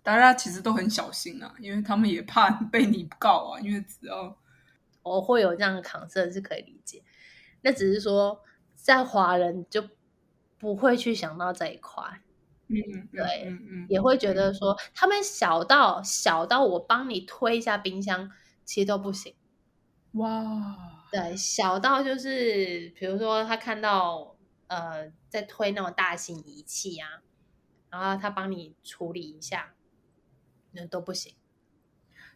[0.01, 4.35] 大家其实都很小心啊，因为他们也怕被你告啊，因为只要
[5.03, 7.03] 我会有这样的 concern 是可以理解，
[7.61, 8.41] 那只是说
[8.73, 9.87] 在华人就
[10.57, 12.03] 不会去想到这一块。
[12.71, 18.31] 嗯对嗯嗯，也会觉得说，他们小到小到我帮你推一下冰箱，
[18.63, 19.35] 其实都不行。
[20.13, 20.77] 哇，
[21.11, 24.35] 对，小到就是比如说他看到
[24.67, 27.21] 呃在推那种大型仪器啊，
[27.89, 29.73] 然后他帮你处理一下，
[30.71, 31.35] 那都不行。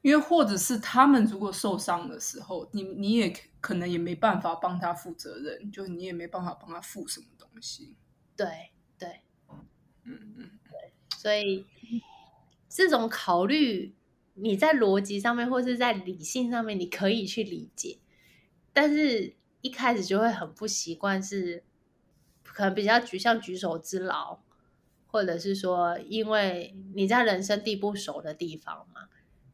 [0.01, 7.95] 因为或者是他们如果受伤的时候，你你也可能也没办法帮他负责任，就你也没办法帮他负什么东西。
[8.35, 9.21] 对对，
[10.03, 10.49] 嗯嗯，
[11.15, 11.65] 所以
[12.67, 13.95] 这种考虑，
[14.33, 17.99] 你在逻辑上面或是在理性上面，你可以去理解，
[18.73, 21.63] 但是一开始就会很不习惯，是
[22.43, 24.41] 可能比较举像举手之劳，
[25.13, 29.07] 或者是说，因为你在人生地不熟的地方嘛，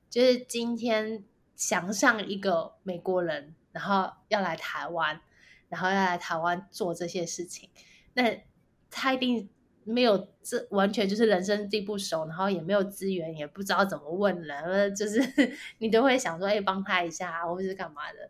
[0.09, 5.19] 就是今天想象一个美国人，然后要来台湾，
[5.67, 7.69] 然后要来台湾做这些事情，
[8.13, 8.41] 那
[8.89, 9.49] 他一定
[9.83, 15.21] 没有这完全就是人生地不熟，然后也没有资源，也不知道怎么问人，呃就是
[15.79, 18.29] 你都会想说，哎，帮他一下或者是干嘛的，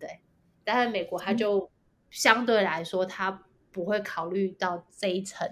[0.00, 0.18] 对。
[0.64, 1.70] 但是美国他就
[2.10, 5.48] 相对来说，他不会考虑到这一层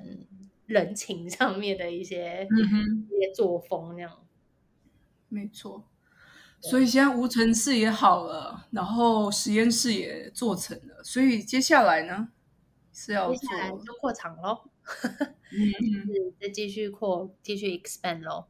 [0.67, 4.27] 人情上面的一些、嗯哼一些作风那样。
[5.29, 5.89] 没错。
[6.61, 12.29] 所以现在无尘室也好了，然后实验室也做成了，所以接下来呢
[12.91, 14.71] 是要做接下来就扩厂喽，
[16.41, 18.47] 再继续扩，继续 expand 喽。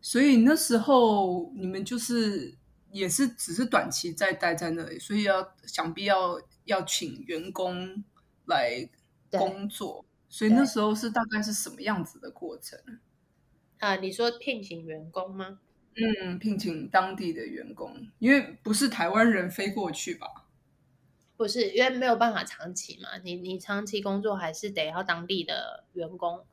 [0.00, 2.56] 所以那时候你们就是
[2.90, 8.02] 也是只是短期在待在那里，所以要想必要要请员工
[8.46, 8.88] 来
[9.30, 10.02] 工作，
[10.32, 12.80] 所以那时候是大概是什么样子的过程？
[13.80, 15.60] 啊，你说聘请员工吗？
[15.94, 20.46] 嗯，聘请当地的员工，因为不是台湾人飞过去吧？
[21.36, 26.46] 不是，因为没有办法长期嘛，你你长期工作还是得要当地的员工，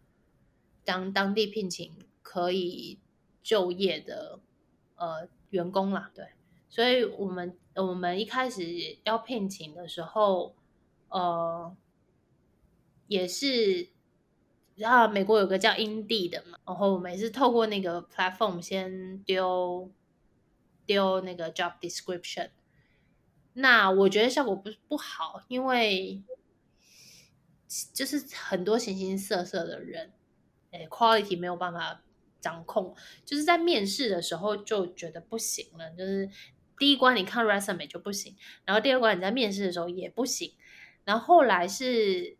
[0.84, 1.90] 当当地聘请
[2.22, 3.00] 可以
[3.42, 4.42] 就业的
[4.98, 6.28] 呃员工啦，对，
[6.68, 10.54] 所以我们我们一开始要聘请的时候，
[11.08, 11.74] 呃，
[13.10, 13.90] 也是
[14.82, 19.92] 啊，美国有个叫 Indeed 的嘛，然后我们是透过那个 platform 先丢
[20.86, 22.52] 丢那个 job description。
[23.54, 26.24] 那我觉得效果不不好，因为
[27.94, 30.14] 就是很多形形色色的人，
[30.72, 32.02] 哎，quality 没有办法
[32.40, 32.96] 掌控，
[33.26, 36.30] 就是在面试的时候就觉得不行了，就是
[36.78, 40.54] 第一关你看 resume 就不行，然后第二关你在面试的时候也不行，
[41.04, 42.38] 然后后来是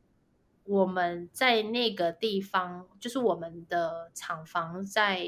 [0.70, 5.26] 我们在那个地方，就是我们的厂房在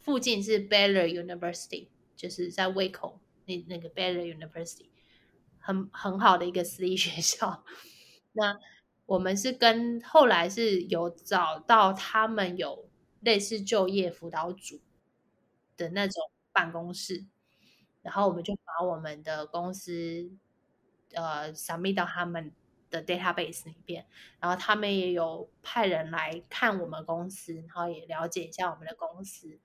[0.00, 1.86] 附近是 Baylor University，
[2.16, 4.88] 就是在威口那那个 Baylor University，
[5.60, 7.64] 很很好的一个私立学校。
[8.32, 8.58] 那
[9.06, 12.88] 我们是跟后来是有找到他们有
[13.20, 14.80] 类似就业辅导组
[15.76, 17.24] 的那种办公室，
[18.02, 20.32] 然后我们就把我们的公司
[21.12, 22.52] 呃 submit 到他们
[22.90, 24.06] 的 database 里边，
[24.40, 29.58] 然后他们也有派人来看我们公司，然后也了解一下我们的公司，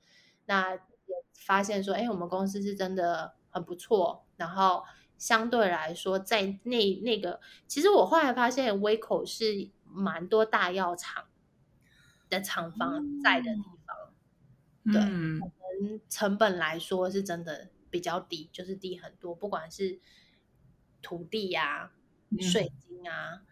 [0.46, 4.84] 那也发现说，哎，我们公司是真的很不错，然后。
[5.16, 11.28] 相对来说，在那那个，其实我后来发现，威口是蛮多大药厂
[12.30, 20.02] 的厂房在的地方，对，我们成本来说是真的比较低，就是低很多，不管是
[21.02, 21.94] 土地呀、
[22.42, 23.44] 税金啊、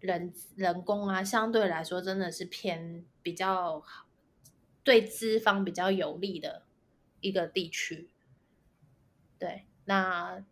[0.00, 4.06] 人人工啊，相对来说真的是偏比较好，
[4.82, 6.62] 对资方比较有利的
[7.20, 8.10] 一个地区，
[9.38, 10.44] 对，那。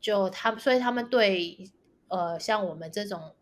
[0.00, 1.72] 就他，所以他们对
[2.06, 3.34] 呃，像我们这种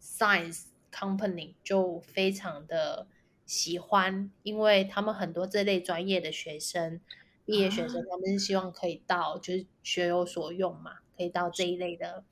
[0.00, 3.08] science company 就非常的
[3.46, 7.00] 喜欢，因为他们很多这类专业的学生，
[7.44, 12.22] 毕业学生，他们是希望可以到就是学有所用嘛，可以到这一类的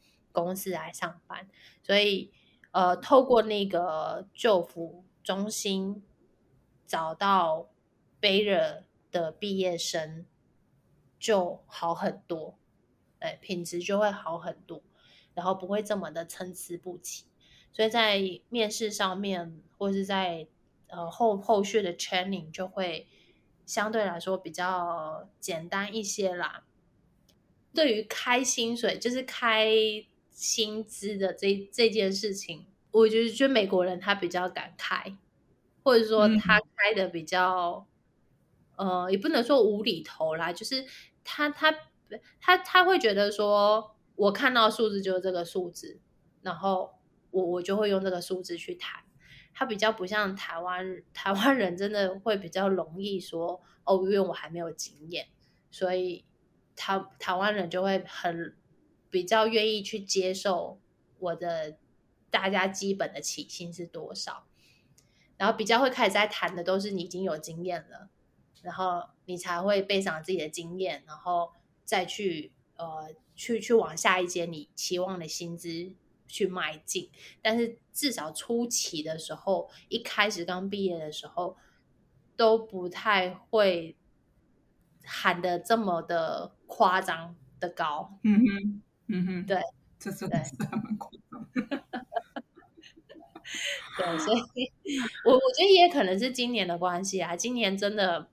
[0.42, 1.48] 公司来上班。
[1.82, 2.30] 所以
[2.70, 6.02] 呃，透过那个救辅中心
[6.86, 7.68] 找到
[8.20, 10.26] Bayer 的毕业生
[11.18, 12.58] 就好很多。
[13.20, 14.80] 哎，品质就会好很多，
[15.34, 17.24] 然后不会这么的参差不齐，
[17.72, 20.46] 所以在面试上面或是在
[20.86, 23.08] 呃后后续的 training 就会
[23.66, 26.64] 相对来说比较简单一些啦。
[27.74, 29.66] 对于开薪水，就是开
[30.38, 35.16] 薪资的这这件事情，我觉得觉得美国人他比较敢开，
[35.82, 37.86] 或者说他开的比较
[38.76, 40.86] 呃，也不能说无厘头啦，就是
[41.24, 41.74] 他他。
[42.40, 46.00] 他他会觉得说，我看到数字就是这个数字，
[46.40, 46.94] 然后
[47.30, 49.04] 我我就会用这个数字去谈。
[49.52, 55.28] 他比较不像台湾台湾人，真的会比较容易说，哦，因为我还没有经验，
[55.70, 56.24] 所以
[56.74, 58.56] 台台湾人就会很
[59.10, 60.80] 比较愿意去接受
[61.18, 61.76] 我的
[62.30, 64.46] 大家基本的起薪是多少，
[65.36, 68.08] 然后比较会开始在谈的都是你已经有经验了，
[68.62, 71.52] 然后你才会背上自己的经验，然后。
[71.88, 75.90] 再去呃去去往下一阶你期望的薪资
[76.26, 77.08] 去迈进，
[77.40, 81.56] 但是至少初期的时候，一开始刚毕业的时候
[82.36, 83.96] 都不太会
[85.02, 88.18] 喊的这么的夸张的高。
[88.22, 89.60] 嗯哼，嗯哼，对，
[89.98, 91.48] 这真的是还蛮夸张。
[93.98, 94.70] 对，所以
[95.24, 98.28] 我我觉得也可能是今年的关系啊，今年真的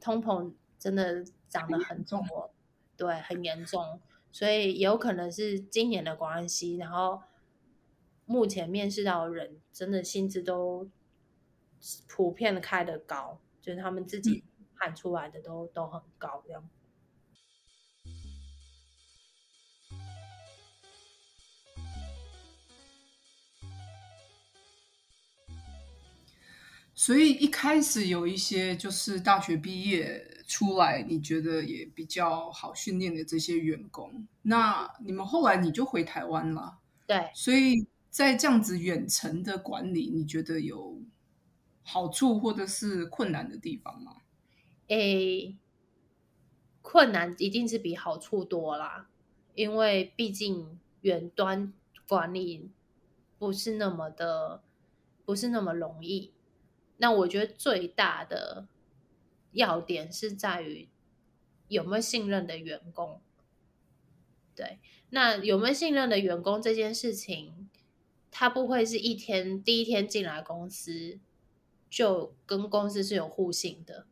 [0.00, 2.50] 通膨真的涨得很重哦。
[2.96, 4.00] 对，很严重，
[4.30, 6.76] 所以也有可能是今年的关系。
[6.76, 7.22] 然后
[8.26, 10.90] 目前面试到的人，真的薪资都
[12.08, 14.44] 普遍的开的高，就是他们自己
[14.74, 16.68] 喊出来的都都很高，这样。
[27.00, 30.26] 所以一开始有一些就是大学毕业。
[30.46, 41.00] 出来你觉得也比较好训练的这些员工，那你们后来你就回台湾了，对，所以在这样子远程的管理，你觉得有
[41.84, 44.16] 好处或者是困难的地方吗？
[44.88, 45.56] 诶，
[46.82, 49.08] 困难一定是比好处多啦，
[49.54, 51.72] 因为毕竟远端
[52.08, 52.72] 管理
[53.38, 54.64] 不是那么的，
[55.24, 56.32] 不是那么容易。
[57.00, 58.68] 那我觉得最大的。
[59.52, 60.88] 要点是在于
[61.66, 63.20] 有没有信任的员工，
[64.54, 64.78] 对，
[65.08, 67.68] 那有没有信任的员工这件事情，
[68.30, 71.18] 他不会是一天第一天进来公司
[71.88, 74.06] 就跟公司是有互信的。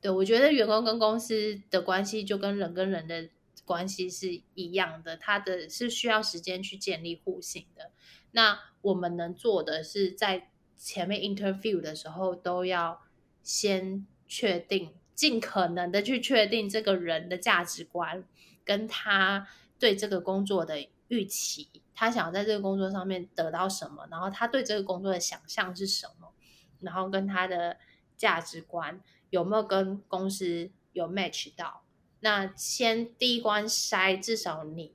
[0.00, 3.30] 对我觉得员工跟公司的关系就跟人跟人的
[3.64, 7.90] 关系是一样的，他的是需要时间去建立互信的。
[8.30, 10.51] 那我们能做的是在
[10.82, 13.02] 前面 interview 的时候都要
[13.42, 14.06] 先。
[14.34, 18.24] 确定尽可能的去确定这个人的价值观，
[18.64, 19.46] 跟他
[19.78, 26.32] 对这个工作的预期，他想要在这个工作上面得到什么，然后他对这个工作的想象是什么，
[26.80, 27.76] 然后跟他的
[28.16, 31.82] 价值观有没有跟公司有 match 到。
[32.20, 34.94] 那先第一关筛，至少你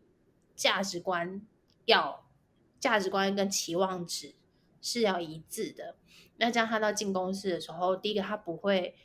[0.56, 1.46] 价值观
[1.86, 2.26] 要
[2.80, 4.34] 价值观跟期望值
[4.82, 5.96] 是要一致的。
[6.38, 8.96] 那这样他到进公司的时候，第一个他不会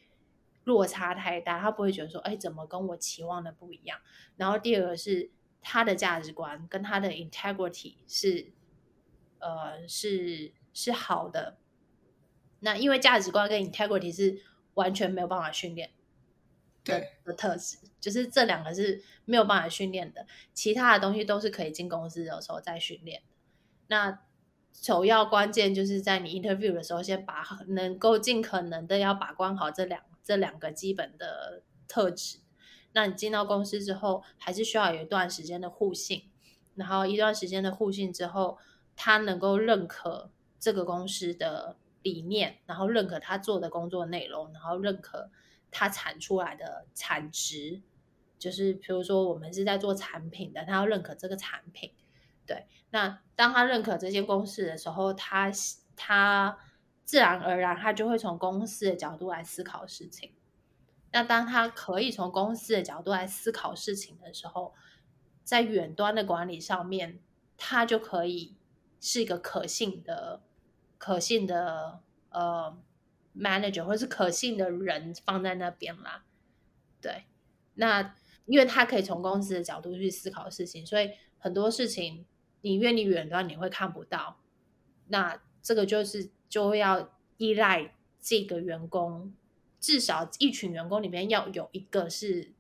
[0.64, 3.98] 落差太大，他不会觉得说，哎，怎么跟我期望的不一样？
[4.36, 8.52] 然后第二个是他的价值观跟他的 integrity 是
[9.38, 11.58] 呃是是好的。
[12.60, 14.40] 那因为价值观跟 integrity 是
[14.74, 15.90] 完全没有办法训练。
[16.84, 23.22] 对的特质，就是这两个是没有办法训练的，其他的东西都是可以进公司的时候再训练。
[23.86, 24.20] 那
[24.72, 32.38] 首要关键就是在你 interview 的时候，先把能够尽可能的要把关好这两这两个基本的特质。
[32.92, 36.30] 那你进到公司之后，还是需要有一段时间的互信，
[36.74, 38.58] 然后一段时间的互信之后，
[38.96, 45.30] 他能够认可这个公司的理念，然后认可他做的工作内容，然后认可。
[45.74, 47.80] 他产出来的产值，
[48.38, 51.90] 就是比如说我们是在做产品的，他要认可这个产品，
[52.52, 52.66] 对。
[52.90, 55.50] 那当他认可这间公司的时候，他
[55.96, 56.58] 他
[57.04, 60.32] 自然而然他就会从公司的角度来思考事情。
[61.12, 64.74] 那当他可以从公司的角度来思考事情的时候，
[65.44, 67.20] 在远端的管理上面，
[67.56, 68.56] 他就可以
[69.00, 70.42] 是一个可信的、
[70.98, 72.00] 可信的
[72.30, 72.76] 呃。
[73.34, 76.22] manager 或是可信的人放在那边啦，
[77.00, 77.24] 对，
[77.76, 82.26] 那因为他可以从公司的角度去思考事情，所以很多事情
[82.62, 84.38] 你愿意远端你会看不到，
[85.08, 89.34] 那这个就是就要依赖这个员工，
[89.78, 92.52] 至少一群员工里面要有一个是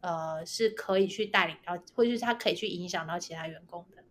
[0.00, 4.04] 呃是可以去带领到，或者是他可以去影响到其他员工的，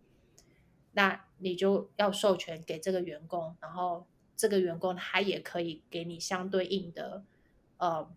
[0.92, 4.06] 那你就要授权给这个员工，然后。
[4.34, 7.22] 这个员工他也可以给你相对应的，
[7.76, 8.10] 呃，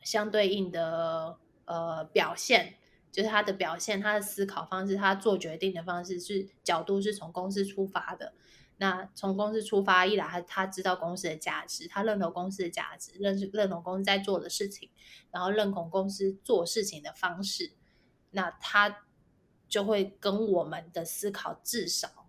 [0.00, 2.76] 相对应的呃表现，
[3.14, 8.34] 就是他的表现，他的思考方式，他做决定的方式是角度是从公司出发的。
[8.78, 14.90] 那从公司出发，一来他他知道公司的价值，他认同公司的价值，认认同公司在做的事情，
[15.30, 17.74] 然后认同公司做事情的方式，
[18.32, 19.04] 那他
[19.68, 22.26] 就会跟我们的思考至少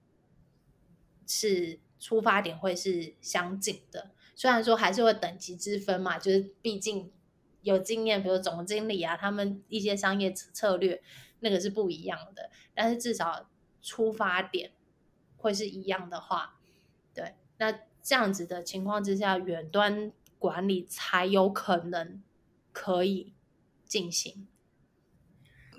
[1.26, 1.80] 是。
[1.98, 7.12] 出发点会是相近的，虽然说还是会等级之分嘛，就是毕竟
[7.66, 11.02] 有经验，比如总经理啊，他们一些商业策略
[11.40, 13.50] 那个是不一样的，但是至少
[13.82, 14.72] 出发点
[15.36, 16.60] 会是一样的话，
[17.14, 17.72] 对，那
[18.04, 22.22] 这样子的情况之下，远端管理才有可能
[22.72, 23.34] 可以
[23.84, 24.48] 进行。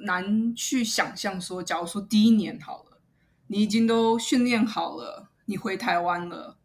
[0.00, 3.00] 难去想象说，假如说第一年好了，
[3.46, 5.30] 你已经都训练好了。
[5.46, 6.58] 你回台湾了，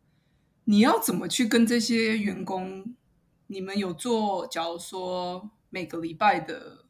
[0.63, 2.95] 你要怎么去跟这些员工？
[3.51, 6.85] 你们有做，假如说每个礼拜的，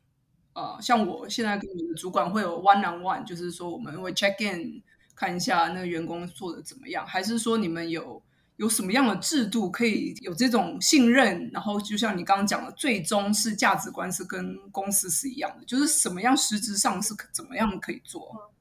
[0.53, 4.79] 呃，像我现在跟你的主管会有 one on one，就是说我们会 check in
[5.15, 8.21] 看一下那个员工做的怎么样，还是说你们有
[8.57, 11.49] 有什么样的制度可以有这种信任？
[11.51, 18.51] 然后就像你刚刚讲的，最终是价值观是跟公司是一样的，就是什么样实质上是怎么样可以做？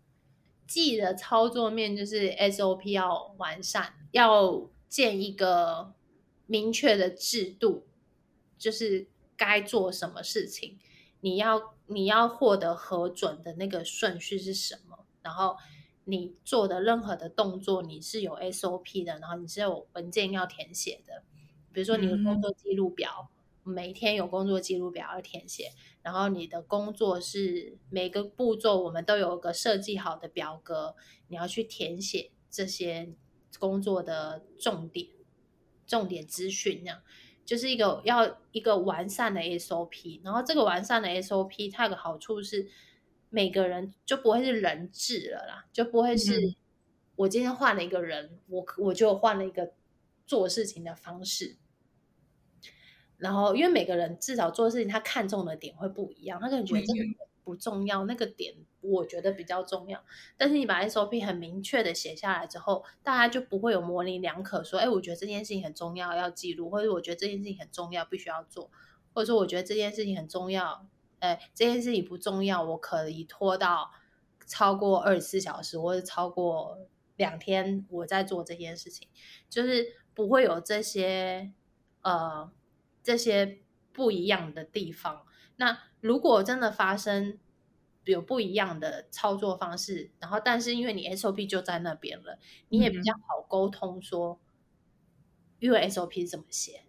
[0.67, 5.93] 记的操作面就是 SOP 要完善，要建一个
[6.47, 7.85] 明确的制度，
[8.61, 10.79] 就是该做什么事情，
[11.21, 15.57] 你要你要获得核准的那个顺序是什么，然后
[16.05, 21.25] 你做的任何的动作你是有 SOP 的，然后你是有文件要填写的，
[21.73, 23.33] 比如说你的工作记录表。
[23.63, 30.97] 每天有工作记录表要填写，然后你的工作是每个步骤我们都有个设计好的表格，
[31.29, 33.13] 你要去填写这些
[33.59, 35.09] 工作的重点、
[35.87, 37.03] 重点资讯，那样
[37.51, 40.21] 就是一个要一个完善的 SOP。
[40.23, 42.69] 然后这个完善的 SOP 它有个好处是，
[43.29, 46.55] 每个人就不会是人质了啦，就不会是
[47.17, 49.73] 我今天换了一个人，我我就换了一个
[50.25, 51.57] 做事情的方式。
[53.17, 56.41] 然后，因为每个人至少做事情，他看重的点会不一样。
[56.41, 57.05] 他可能觉得这个
[57.43, 60.05] 不重要，那个点我觉得比较重要。
[60.37, 68.71] 但是你把 SOP 很明确的写下来之后，大家就不会有模棱两可，说：“哎，我觉得这件事情很重要，要记录；或者我觉得这件事情很重要，必须要做；
[69.13, 70.87] 或者说我觉得这件事情很重要，
[71.19, 73.91] 哎，这件事情不重要，我可以拖到
[74.47, 76.79] 超过二十四小时，或者超过
[77.17, 79.09] 两天，我在做这件事情，
[79.49, 81.53] 就是不会有这些
[82.03, 82.51] 呃。”
[83.03, 83.61] 这些
[83.95, 85.25] 不一样的地方，
[85.57, 87.39] 那如果真的发生
[88.05, 92.39] 有不一样的操作方式，然后但是因为你 SOP 就在那边了，
[92.69, 94.41] 你也比较好沟通说，
[95.59, 96.85] 因为 SOP 怎么写，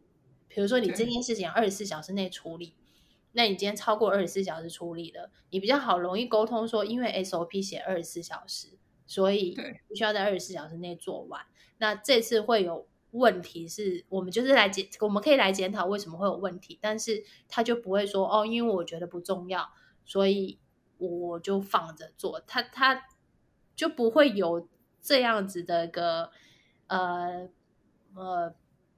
[0.48, 2.76] 比如说你这件事情二十四小时内处理，
[3.34, 9.82] 那你今天超过二十四小时处理了，你比较好容易沟通说，因为 SOP 写二十四小时，所以对。
[9.88, 11.46] 必须要在二十四小时内做完。
[11.78, 19.70] 那这次会有问题是，我们就是来检，我们可以来检讨为什么会有问题，但是他就不会说哦，因为我觉得不重要，
[20.06, 20.60] 所以
[21.08, 23.08] 我就放着做，他他
[23.76, 24.68] 就不会有
[25.02, 26.32] 这样子的一个
[26.88, 27.50] 呃
[28.14, 28.54] 呃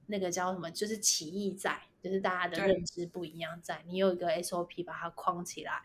[0.06, 5.82] 那个叫什么，就是歧义在，就是大家的认知不一样在，你有一个 SOP 把它框起来，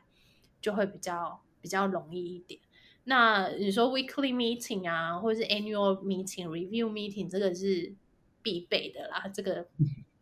[0.60, 2.60] 就会比较比较容易一点。
[3.06, 7.96] 那你说 weekly meeting 啊，或者是 annual meeting、review meeting，这个是
[8.44, 9.68] 必备的啦，这个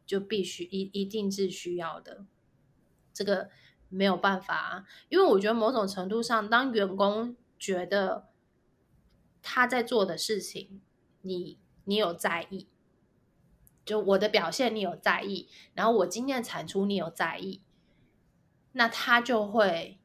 [0.05, 2.25] 就必须一一定是需要的，
[3.13, 3.49] 这个
[3.89, 8.27] 没有办法、啊，因为我觉得某种程度上，当员工觉得
[9.41, 10.81] 他在做的事情，
[11.21, 12.67] 你你有在意，
[13.85, 17.61] 就我的表现你有在意，然后我今天的产出你有在意，
[18.73, 19.99] 那他就会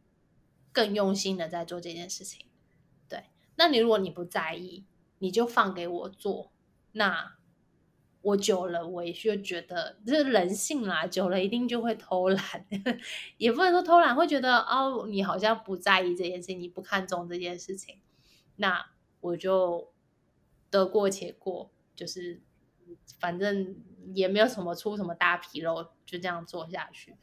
[0.73, 2.47] 更用心的在做这件事情。
[3.09, 3.25] 对，
[3.57, 4.85] 那你如果你不在意，
[5.19, 6.53] 你就放给我做，
[6.93, 7.37] 那
[8.23, 12.67] 我久了我也就觉得这是人性啦，久了一定就会偷懒，
[13.37, 17.99] 也不能说偷懒，会觉得哦，你好像不在意这件事情，你不看重这件事情，
[18.57, 19.93] 那我就
[20.71, 22.41] 得过且过，就是
[23.19, 23.77] 反正
[24.15, 27.17] 也没有什么出什么大纰漏，就这样做下去。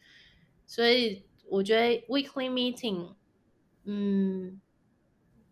[0.68, 3.14] 所以我觉得 weekly meeting，
[3.86, 4.60] 嗯，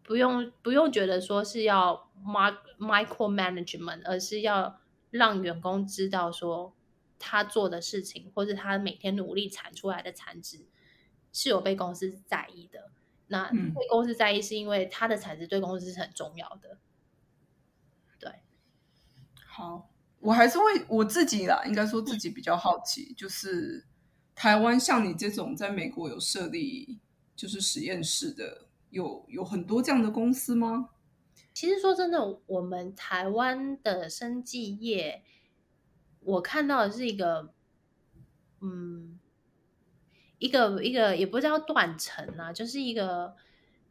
[0.04, 4.80] 不用不用觉得说是要 mark micro management，而是要
[5.18, 6.74] 让员工知道说
[7.20, 10.66] 他做的事情，或者他每天努力产出来的产值
[11.34, 12.92] 是有被公司在意的。
[13.28, 16.78] 那嗯被公司在意，是因为他的产值对公司是很重要的。
[18.18, 18.32] 对，
[19.46, 19.90] 好，
[20.20, 23.86] 我还是会我自己啦，应该说自己比较好奇，就是
[24.34, 27.00] 台湾像你这种在美国有设立
[27.36, 30.92] 就是实验室的，有有很多这样的公司吗？
[31.58, 35.24] 其实说真的，我们台湾的生技业，
[36.20, 37.52] 我看到的是一个，
[38.62, 39.20] 嗯，
[40.38, 43.36] 一个一个也不叫断层啊，就是一个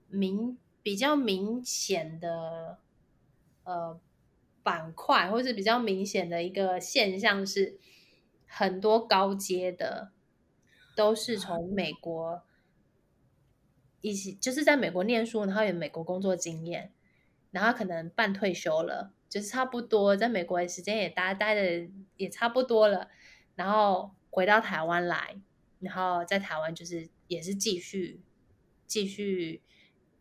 [0.06, 2.78] 明比较明显的
[3.64, 3.98] 呃
[4.62, 7.80] 板块，或是比较明显的一个现象是，
[8.46, 10.12] 很多高阶的
[10.94, 12.44] 都是从美国
[14.02, 16.92] 一起，就是在美国念书，然后有美国工作经验。
[17.56, 21.88] 然后可能半退休了，就是差不多在美国的时间也待待的
[22.18, 23.08] 也差不多了，
[23.54, 25.40] 然后回到台湾来，
[25.80, 28.20] 然后在台湾就是也是继续
[28.86, 29.62] 继续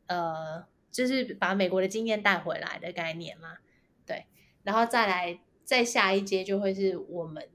[0.08, 3.58] 呃，就是把美国的经验带回来的概念嘛，
[4.06, 4.28] 对，
[4.64, 7.50] 然后再来再下一阶就会是我们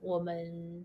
[0.00, 0.84] 我们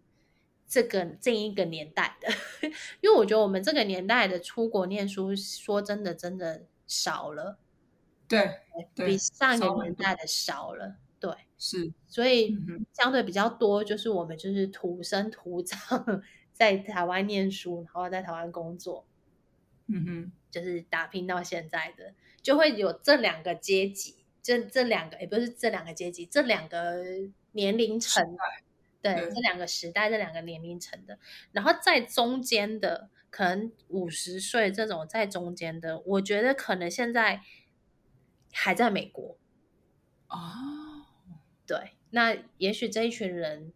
[0.68, 2.28] 这个这一个年代的，
[3.02, 7.58] 因为我觉得我们这个年代的出国念书，说真的真的少了。
[8.34, 12.56] 对，对比上一个年代的少了，对，是，所以
[12.94, 19.06] 相对比较多，就是我们就是土生土长在台湾念书，然后在台湾工作，
[19.88, 27.04] 嗯哼，就是打拼到现在的，就会有这两个阶级，这这两个也不是这两个阶级，这两个
[27.52, 28.36] 年龄层，
[29.02, 29.42] 对，对这。
[29.42, 31.20] 两个时代，这两个年龄层的，
[31.52, 37.42] 然后在中间的，可能五十岁这种在中间的，我觉得可能现在
[38.54, 39.38] 还在美国。
[40.30, 40.38] 哦，
[41.68, 43.74] 对，那也许这一群人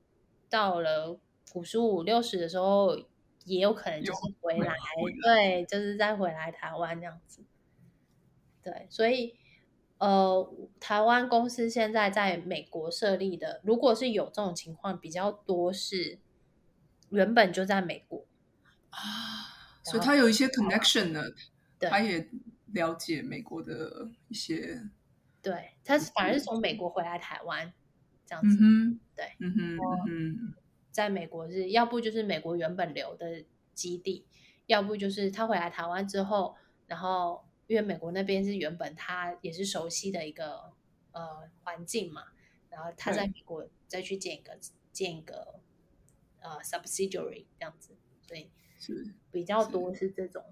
[0.49, 1.19] 到了
[1.53, 2.97] 五十五、六十的时候，
[3.45, 7.43] 也有可能就是回来，回对，就是再回来台湾这样子。
[8.61, 9.35] 对，所以
[9.97, 16.19] 呃，台湾公司现在在美国设立的，如果是有这种情况，比较多是
[17.09, 18.25] 原本就在美国，
[18.89, 18.99] 啊，
[19.83, 21.23] 所以他有一些 connection 呢，
[21.79, 22.29] 对他也
[22.73, 24.81] 了解美国的一些，
[25.41, 27.73] 对，他是反而是从美国回来台湾
[28.25, 28.57] 这样子。
[28.59, 29.77] 嗯，对，嗯哼，
[30.09, 30.53] 嗯哼，
[30.91, 34.25] 在美国是要不就是美国原本留的基地，
[34.65, 36.55] 要不就是他回来台湾之后，
[36.87, 40.73] 然后因为美国那边是原本他也是熟悉的一个
[41.13, 42.23] 呃环境嘛，
[42.69, 44.57] 然后他在美国再去建一个
[44.91, 45.61] 建一个
[46.41, 47.95] 呃 subsidiary 这样子，
[48.27, 49.13] 所以是。
[49.31, 50.43] 比较多是这种。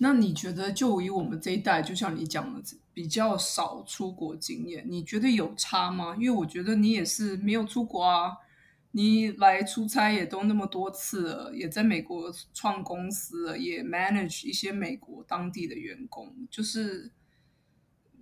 [0.00, 2.62] 那你觉得，就以我们这一代，就像你讲的，
[2.94, 6.16] 比较少出国经验，你觉得有差吗？
[6.18, 8.36] 因为我觉得你也是没有出国啊，
[8.92, 17.10] 你来出差也都那么多次了，也在美国创公司了，也 manage 一些美国当地的员工，就是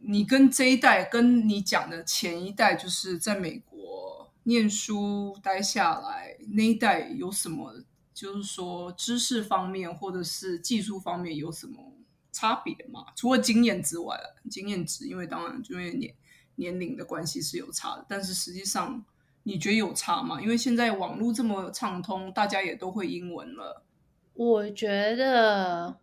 [0.01, 7.85] 你跟这一代，跟你讲的前一代，就是在美国念书待下来那一代有什么，
[8.17, 11.93] 就是说知识方面或者是技术方面有什么
[12.33, 13.13] 差别吗？
[13.15, 14.19] 除了经验之外，
[14.51, 16.15] 经验值，因为当然因为年
[16.55, 19.05] 年龄的关系是有差的，但是实际上
[19.43, 20.41] 你觉得有差吗？
[20.41, 23.85] 因为现在网络这么畅通，大家也都会英文了。
[24.33, 26.01] 我觉得，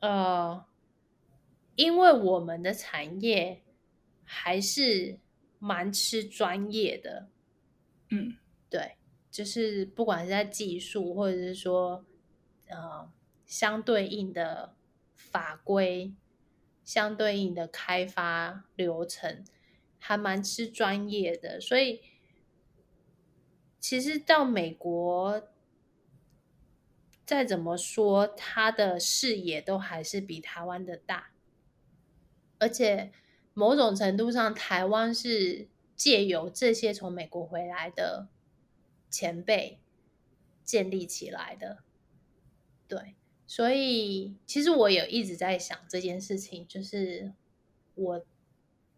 [0.00, 0.64] 呃，
[1.74, 3.62] 因为我们的产业
[4.24, 5.20] 还是。
[5.58, 7.30] 蛮吃专业的，
[8.10, 8.36] 嗯，
[8.68, 8.98] 对，
[9.36, 12.06] 就是不管是在技术，或者是说，
[12.68, 13.12] 呃，
[13.44, 14.74] 相对应的
[15.14, 16.14] 法规，
[16.82, 19.44] 相对应的开发流程，
[19.98, 21.60] 还蛮吃专业的。
[21.60, 22.00] 所以，
[23.78, 25.42] 其实到美国，
[27.26, 31.32] 再怎么说，他的视野都还是比台湾的大，
[32.58, 33.12] 而且。
[33.58, 38.28] 某种程度上，台湾是借由这些从美国回来的
[39.16, 39.80] 前辈
[40.62, 41.78] 建立起来的。
[42.86, 47.32] 对，所以其实我也一直在想这件事情，就是
[47.94, 48.26] 我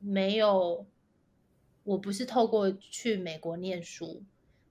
[0.00, 0.88] 没有，
[1.84, 4.24] 我不是透过去美国念书，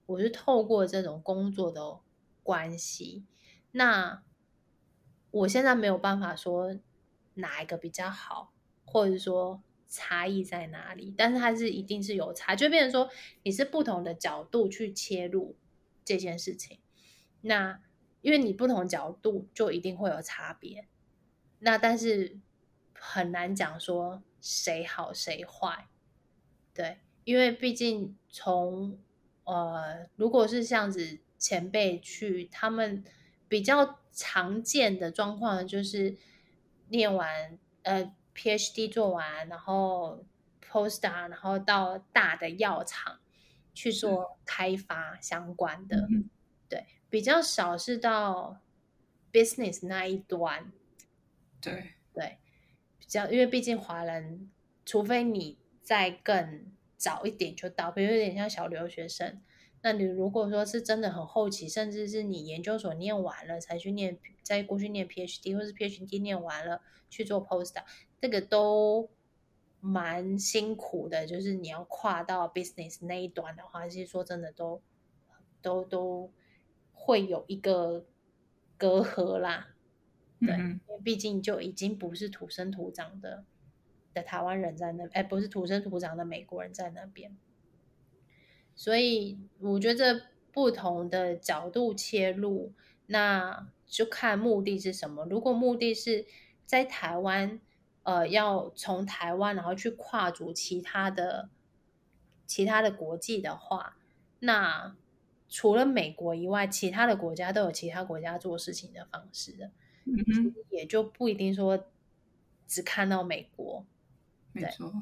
[0.05, 2.01] 我是透过这种工作的
[2.43, 3.23] 关系。
[3.71, 4.21] 那
[5.31, 6.77] 我现在没有办法说
[7.35, 8.51] 哪一个比较好，
[8.83, 9.63] 或者说。
[9.89, 11.13] 差异在哪里？
[11.17, 13.09] 但是它是一定是有差，就变成说
[13.43, 15.55] 你是不同的角度去切入
[16.03, 16.79] 这件事情。
[17.41, 17.81] 那
[18.21, 20.87] 因为你不同角度，就一定会有差别。
[21.59, 22.37] 那但是
[22.93, 25.87] 很难讲说谁好谁坏，
[26.73, 28.99] 对，因为毕竟从
[29.45, 33.03] 呃，如果是这样子前辈去，他们
[33.47, 36.17] 比较常见的状况就是
[36.89, 38.13] 念完呃。
[38.37, 40.23] PhD 做完，然后
[40.61, 43.19] Postdoc，然后到大的药厂
[43.73, 46.07] 去做开发相关的，
[46.69, 48.61] 对，比较少是到
[49.33, 50.71] business 那一端，
[51.59, 52.37] 对对，
[52.99, 54.51] 比较因为毕竟华人，
[54.85, 59.41] 除非你再更早一点就到，比如有点像小留学生，
[59.81, 67.83] 那你如果说是真的很后期，甚至是你研究所念完了才去念，再过去念 PhD，或是 PhD 念完了去做 Postdoc。
[68.19, 69.09] 这个都
[69.79, 74.81] 蛮辛苦的，就是你要跨到 business 那一端的话，其实说真的，都
[75.61, 76.31] 都都
[76.91, 78.05] 会有一个
[78.75, 79.75] 隔阂啦。
[80.39, 83.45] 对，因为毕竟就已经不是土生土长的
[84.15, 87.37] 的台湾人在那，哎，不是土生土长的美国人在那边，
[88.75, 92.73] 所以我觉得不同的角度切入，
[93.05, 95.25] 那就看目的是什么。
[95.25, 96.25] 如果目的是
[96.65, 97.61] 在台湾。
[98.07, 101.49] 呃，要从台湾然后去跨足其他的
[102.45, 103.97] 其他的国际的话，
[104.39, 104.95] 那
[105.49, 109.71] 除了美国以外，其他的国家都有其他国家做事情的方式的，
[110.05, 111.85] 嗯也就不一定说
[112.65, 113.85] 只看到美国，
[114.53, 114.93] 没错。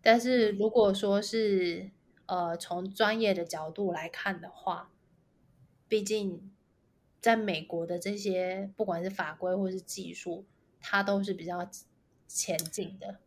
[0.00, 1.90] 但是如果说是
[2.26, 4.92] 呃从专业的角度来看的话，
[5.88, 6.52] 毕竟
[7.20, 10.44] 在美国的这些不管是法规或是技术，
[10.80, 11.68] 它都是比较。
[12.34, 13.20] 前进的，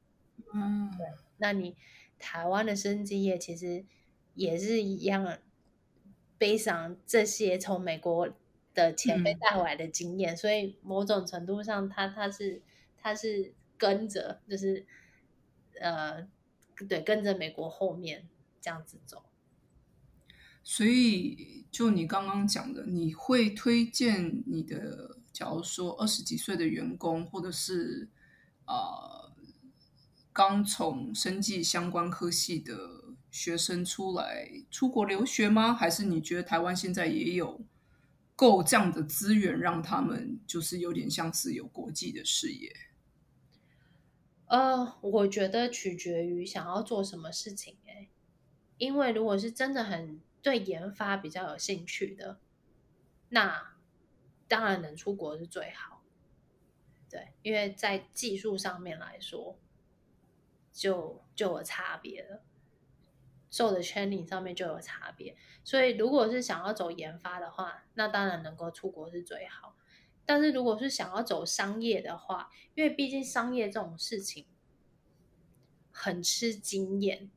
[0.52, 1.06] 嗯，对，
[1.38, 1.76] 那你
[2.18, 3.86] 台湾的生技业其实
[4.34, 5.38] 也是一样，
[6.40, 8.28] 背上这些从美国
[8.74, 12.64] 的前辈带回来的经验，所以某种程度上，他他是
[12.98, 14.86] 他是跟着，就是
[15.80, 16.28] 呃，
[16.90, 18.28] 对，跟着美国后面
[18.60, 19.24] 这样子走。
[20.64, 28.10] 所以，就你刚刚讲的，你会推荐你的，假如说二十几岁的员工，或者是。
[28.66, 29.32] 啊，
[30.34, 32.74] 刚从生计相关科系的
[33.32, 35.74] 学生出来出国留学吗？
[35.74, 37.62] 还是你觉得台湾现在也有
[38.36, 42.76] 够这样的资源，让他们就是有点像是有国际的视野？
[44.48, 47.78] 呃，我觉得取决于想要做什么事情。
[47.88, 48.10] 哎，
[48.78, 52.40] 因为如果是真的很对研发比较有兴趣的，
[53.30, 53.76] 那
[54.48, 55.95] 当然能出国是最好。
[57.16, 59.58] 对，因为在技术上面来说，
[60.74, 62.44] 就就有差别了，
[63.50, 65.38] 受的 training 上面就有差别。
[65.64, 69.78] 所以，如果是想要走研发的话，那当然能够出国是最好。
[70.26, 74.46] 但是，如果是想要走商业的话，因为毕竟商业这种事情
[75.94, 77.32] 很吃经验。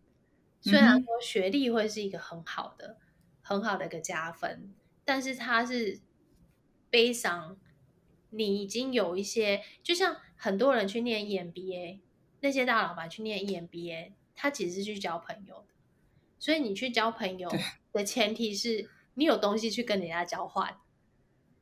[0.61, 2.99] 虽然说学历会是一个很好的、
[3.43, 4.75] 很好的一个加分，
[5.05, 6.01] 但是它是
[6.91, 7.57] 悲伤。
[8.31, 12.01] 你已经有一些，就像很多人去念 EMBA，
[12.41, 15.75] 那些大老板去念 EMBA，他其实是去交朋友的。
[16.39, 17.51] 所以你去交朋友
[17.93, 20.79] 的前提是你有东西去跟人家交换，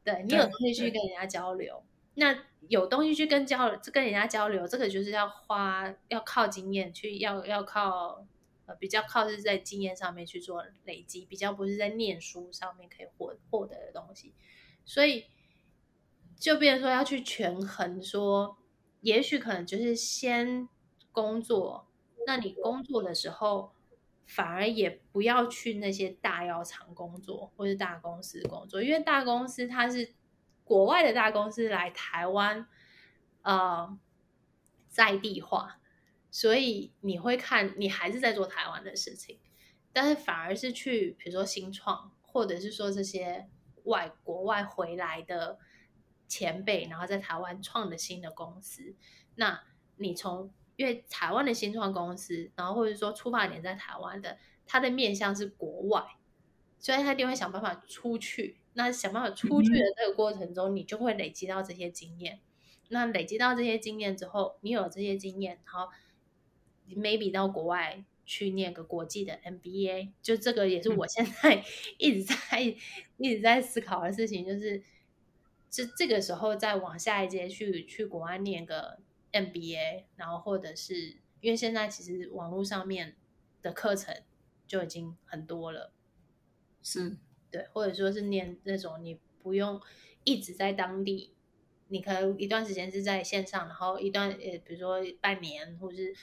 [0.05, 1.83] 对你有东西去跟人家交流。
[2.15, 8.27] 那有东西去跟交跟人家交流，这个就是要花要靠经验去，要要靠
[8.67, 14.35] 呃比较靠是在经验上面去做累积，比较不是在念书上面可以获获得的东西。
[14.85, 15.25] 所以
[16.37, 18.57] 就变成说要去权衡，说
[19.01, 20.69] 也许可能就是先
[21.13, 21.89] 工作，
[22.27, 23.73] 那你工作的时候
[24.27, 30.15] 反而也不要去那些大药厂工作或是大公司工作，因为大公司它是。
[30.69, 32.67] 国外的大公司来台湾，
[33.43, 33.97] 呃，
[34.89, 35.79] 在地化，
[36.29, 39.39] 所以你会看你还是在做台湾的事情，
[39.93, 43.49] 但是反而是去比如说新创，或者是说这些
[43.85, 45.61] 外国外回来的
[46.29, 48.95] 前辈，然后在台湾创的新的公司，
[49.37, 49.63] 那
[49.97, 56.05] 你从因为台湾的新创公司，然后或者说出发点在台湾的，它的面向是国外，
[56.79, 58.59] 所以他一定会想办法出去。
[58.75, 62.41] 那想办法出去的这个过程中，你就会累积到这些经验。
[62.91, 65.91] 那累积到这些经验之后，你有这些经验，然后
[66.91, 71.65] maybe 到国外去念个国际的 MBA，就这个也是我现在
[71.97, 72.61] 一直在
[73.17, 74.83] 一直在思考的事情，就是
[75.71, 78.99] 这这个时候再往下一阶去去国外念个
[79.33, 83.17] MBA，然后或者是因为现在其实网络上面
[83.63, 84.23] 的课程
[84.67, 85.93] 就已经很多了，
[86.83, 87.17] 是。
[87.49, 89.81] 对，或者说是念那种你不用
[90.25, 91.35] 一直在当地，
[91.89, 96.15] 你可能一段时间是在线上，然后一段呃，比如说半年，或者是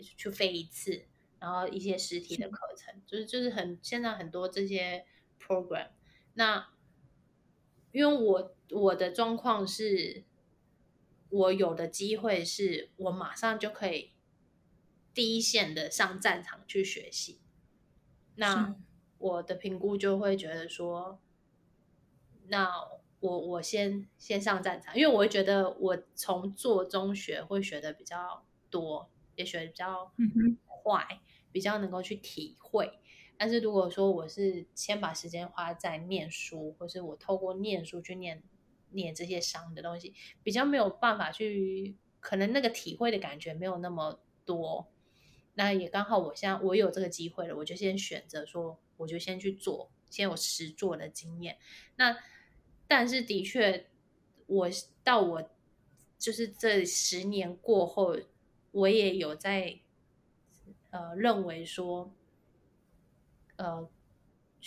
[0.00, 1.04] 去飞一次，
[1.38, 5.06] 然后一些实体的课程，就是就是很现在很多这些
[5.40, 5.90] program。
[6.34, 6.68] 那
[7.92, 10.24] 因为我我的状况是，
[11.30, 14.12] 我有的机会是我马上就可以
[15.12, 17.40] 第一线的上战场去学习，
[18.36, 18.76] 那。
[19.16, 21.18] 我的评估就会觉得说，
[22.48, 22.68] 那
[23.20, 30.12] 我我先先上战场，因为我会觉得我从做中学会学的比较多，也学的比较
[30.66, 32.98] 快，比较能够去体会。
[33.38, 38.42] 但是如果说我是先把时间花在念书，或是我透过念书去念
[38.94, 44.88] 念这些商的东西，比较没有办法去，可能那个体会的感觉没有那么多。
[45.54, 48.80] 那也刚好，我现在我有这个机会了，我就先选择说。
[48.96, 51.58] 我就先去做，先有实做的经验。
[51.96, 52.16] 那
[52.86, 53.88] 但是的确，
[54.46, 54.68] 我
[55.02, 55.50] 到我
[56.16, 58.16] 就是这十年过后，
[58.70, 59.80] 我也有在
[60.90, 62.14] 呃认为说，
[63.56, 63.90] 呃，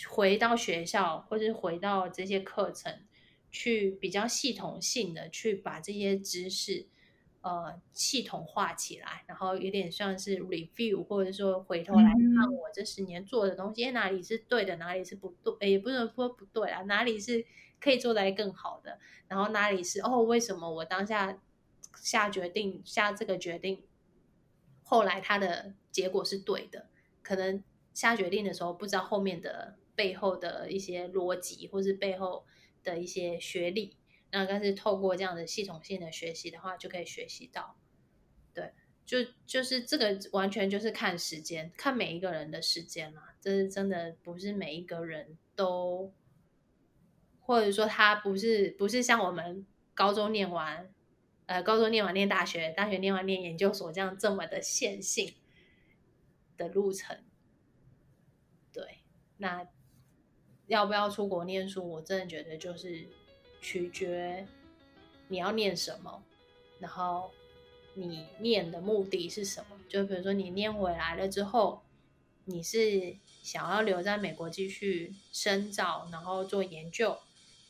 [0.06, 3.00] 回到学校或者回到这些课程，
[3.50, 6.86] 去比较系统性的去把这些知识。
[7.40, 17.46] 呃，系统化起来，然后有点像是 review，或者说回头来看我这十年做的东西，哪里是对的，哪里是不对，也不能说不对啊，哪里是
[17.80, 21.40] 可以做来更好的，然后哪里是哦，为什么我当下
[21.94, 23.84] 下决定下这个决定，
[24.82, 26.90] 后来它的结果是对的，
[27.22, 27.62] 可能
[27.94, 32.44] 下决定的时候不知道后面的背后的一些逻辑，或是背后
[32.82, 33.96] 的一些学历。
[34.30, 37.78] 那但是透过这样的系统性的学习的话，就可以学习到，
[38.52, 38.72] 对，
[39.06, 43.22] 就就是这个完全就是看时间，看每一个人的时间嘛。
[43.40, 46.12] 这是真的不是每一个人都，
[47.40, 49.64] 或者说他不是不是像我们
[49.94, 50.92] 高中念完，
[51.46, 55.36] 呃，高中念完念大学，大学念完念研究所这样这么的线性
[56.58, 57.24] 的路程。
[58.72, 58.98] 对，
[59.38, 59.66] 那
[60.68, 61.86] 要不要出国念书？
[61.86, 63.06] 我真的觉得就是。
[63.60, 64.46] 取决
[65.26, 66.22] 你要念什么，
[66.78, 67.28] 然后
[67.94, 69.76] 你念的目的是什么？
[69.88, 71.82] 就比如说你念回来了之后，
[72.44, 77.18] 你是想要留在美国继续深造，然后做研究，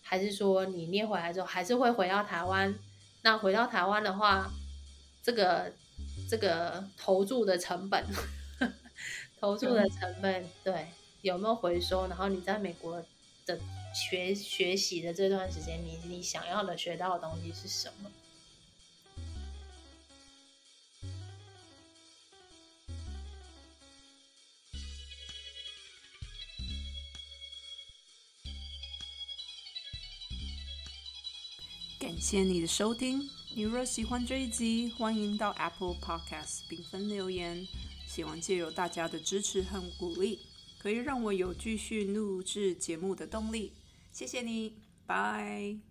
[0.02, 2.78] 还是说你念回来之后还是会回到台湾？
[3.22, 4.50] 那回到台湾的话，
[5.22, 5.72] 这个
[6.28, 8.04] 这个投注的成本，
[9.40, 10.88] 投注的成本，对，
[11.22, 12.06] 有没有回收？
[12.06, 13.04] 然后你在美国
[13.46, 13.58] 的。
[13.94, 18.10] 学学习的这段时间，你你想要的学到的东西是什么？
[31.98, 33.28] 感谢你的收听。
[33.56, 37.66] 你若喜欢这一集，欢迎到 Apple Podcast 评分留言。
[38.06, 40.38] 希望借由大家的支持和鼓励，
[40.78, 43.72] 可以让我有继续录制节目的动力。
[44.12, 44.74] 谢谢你，
[45.06, 45.87] 拜。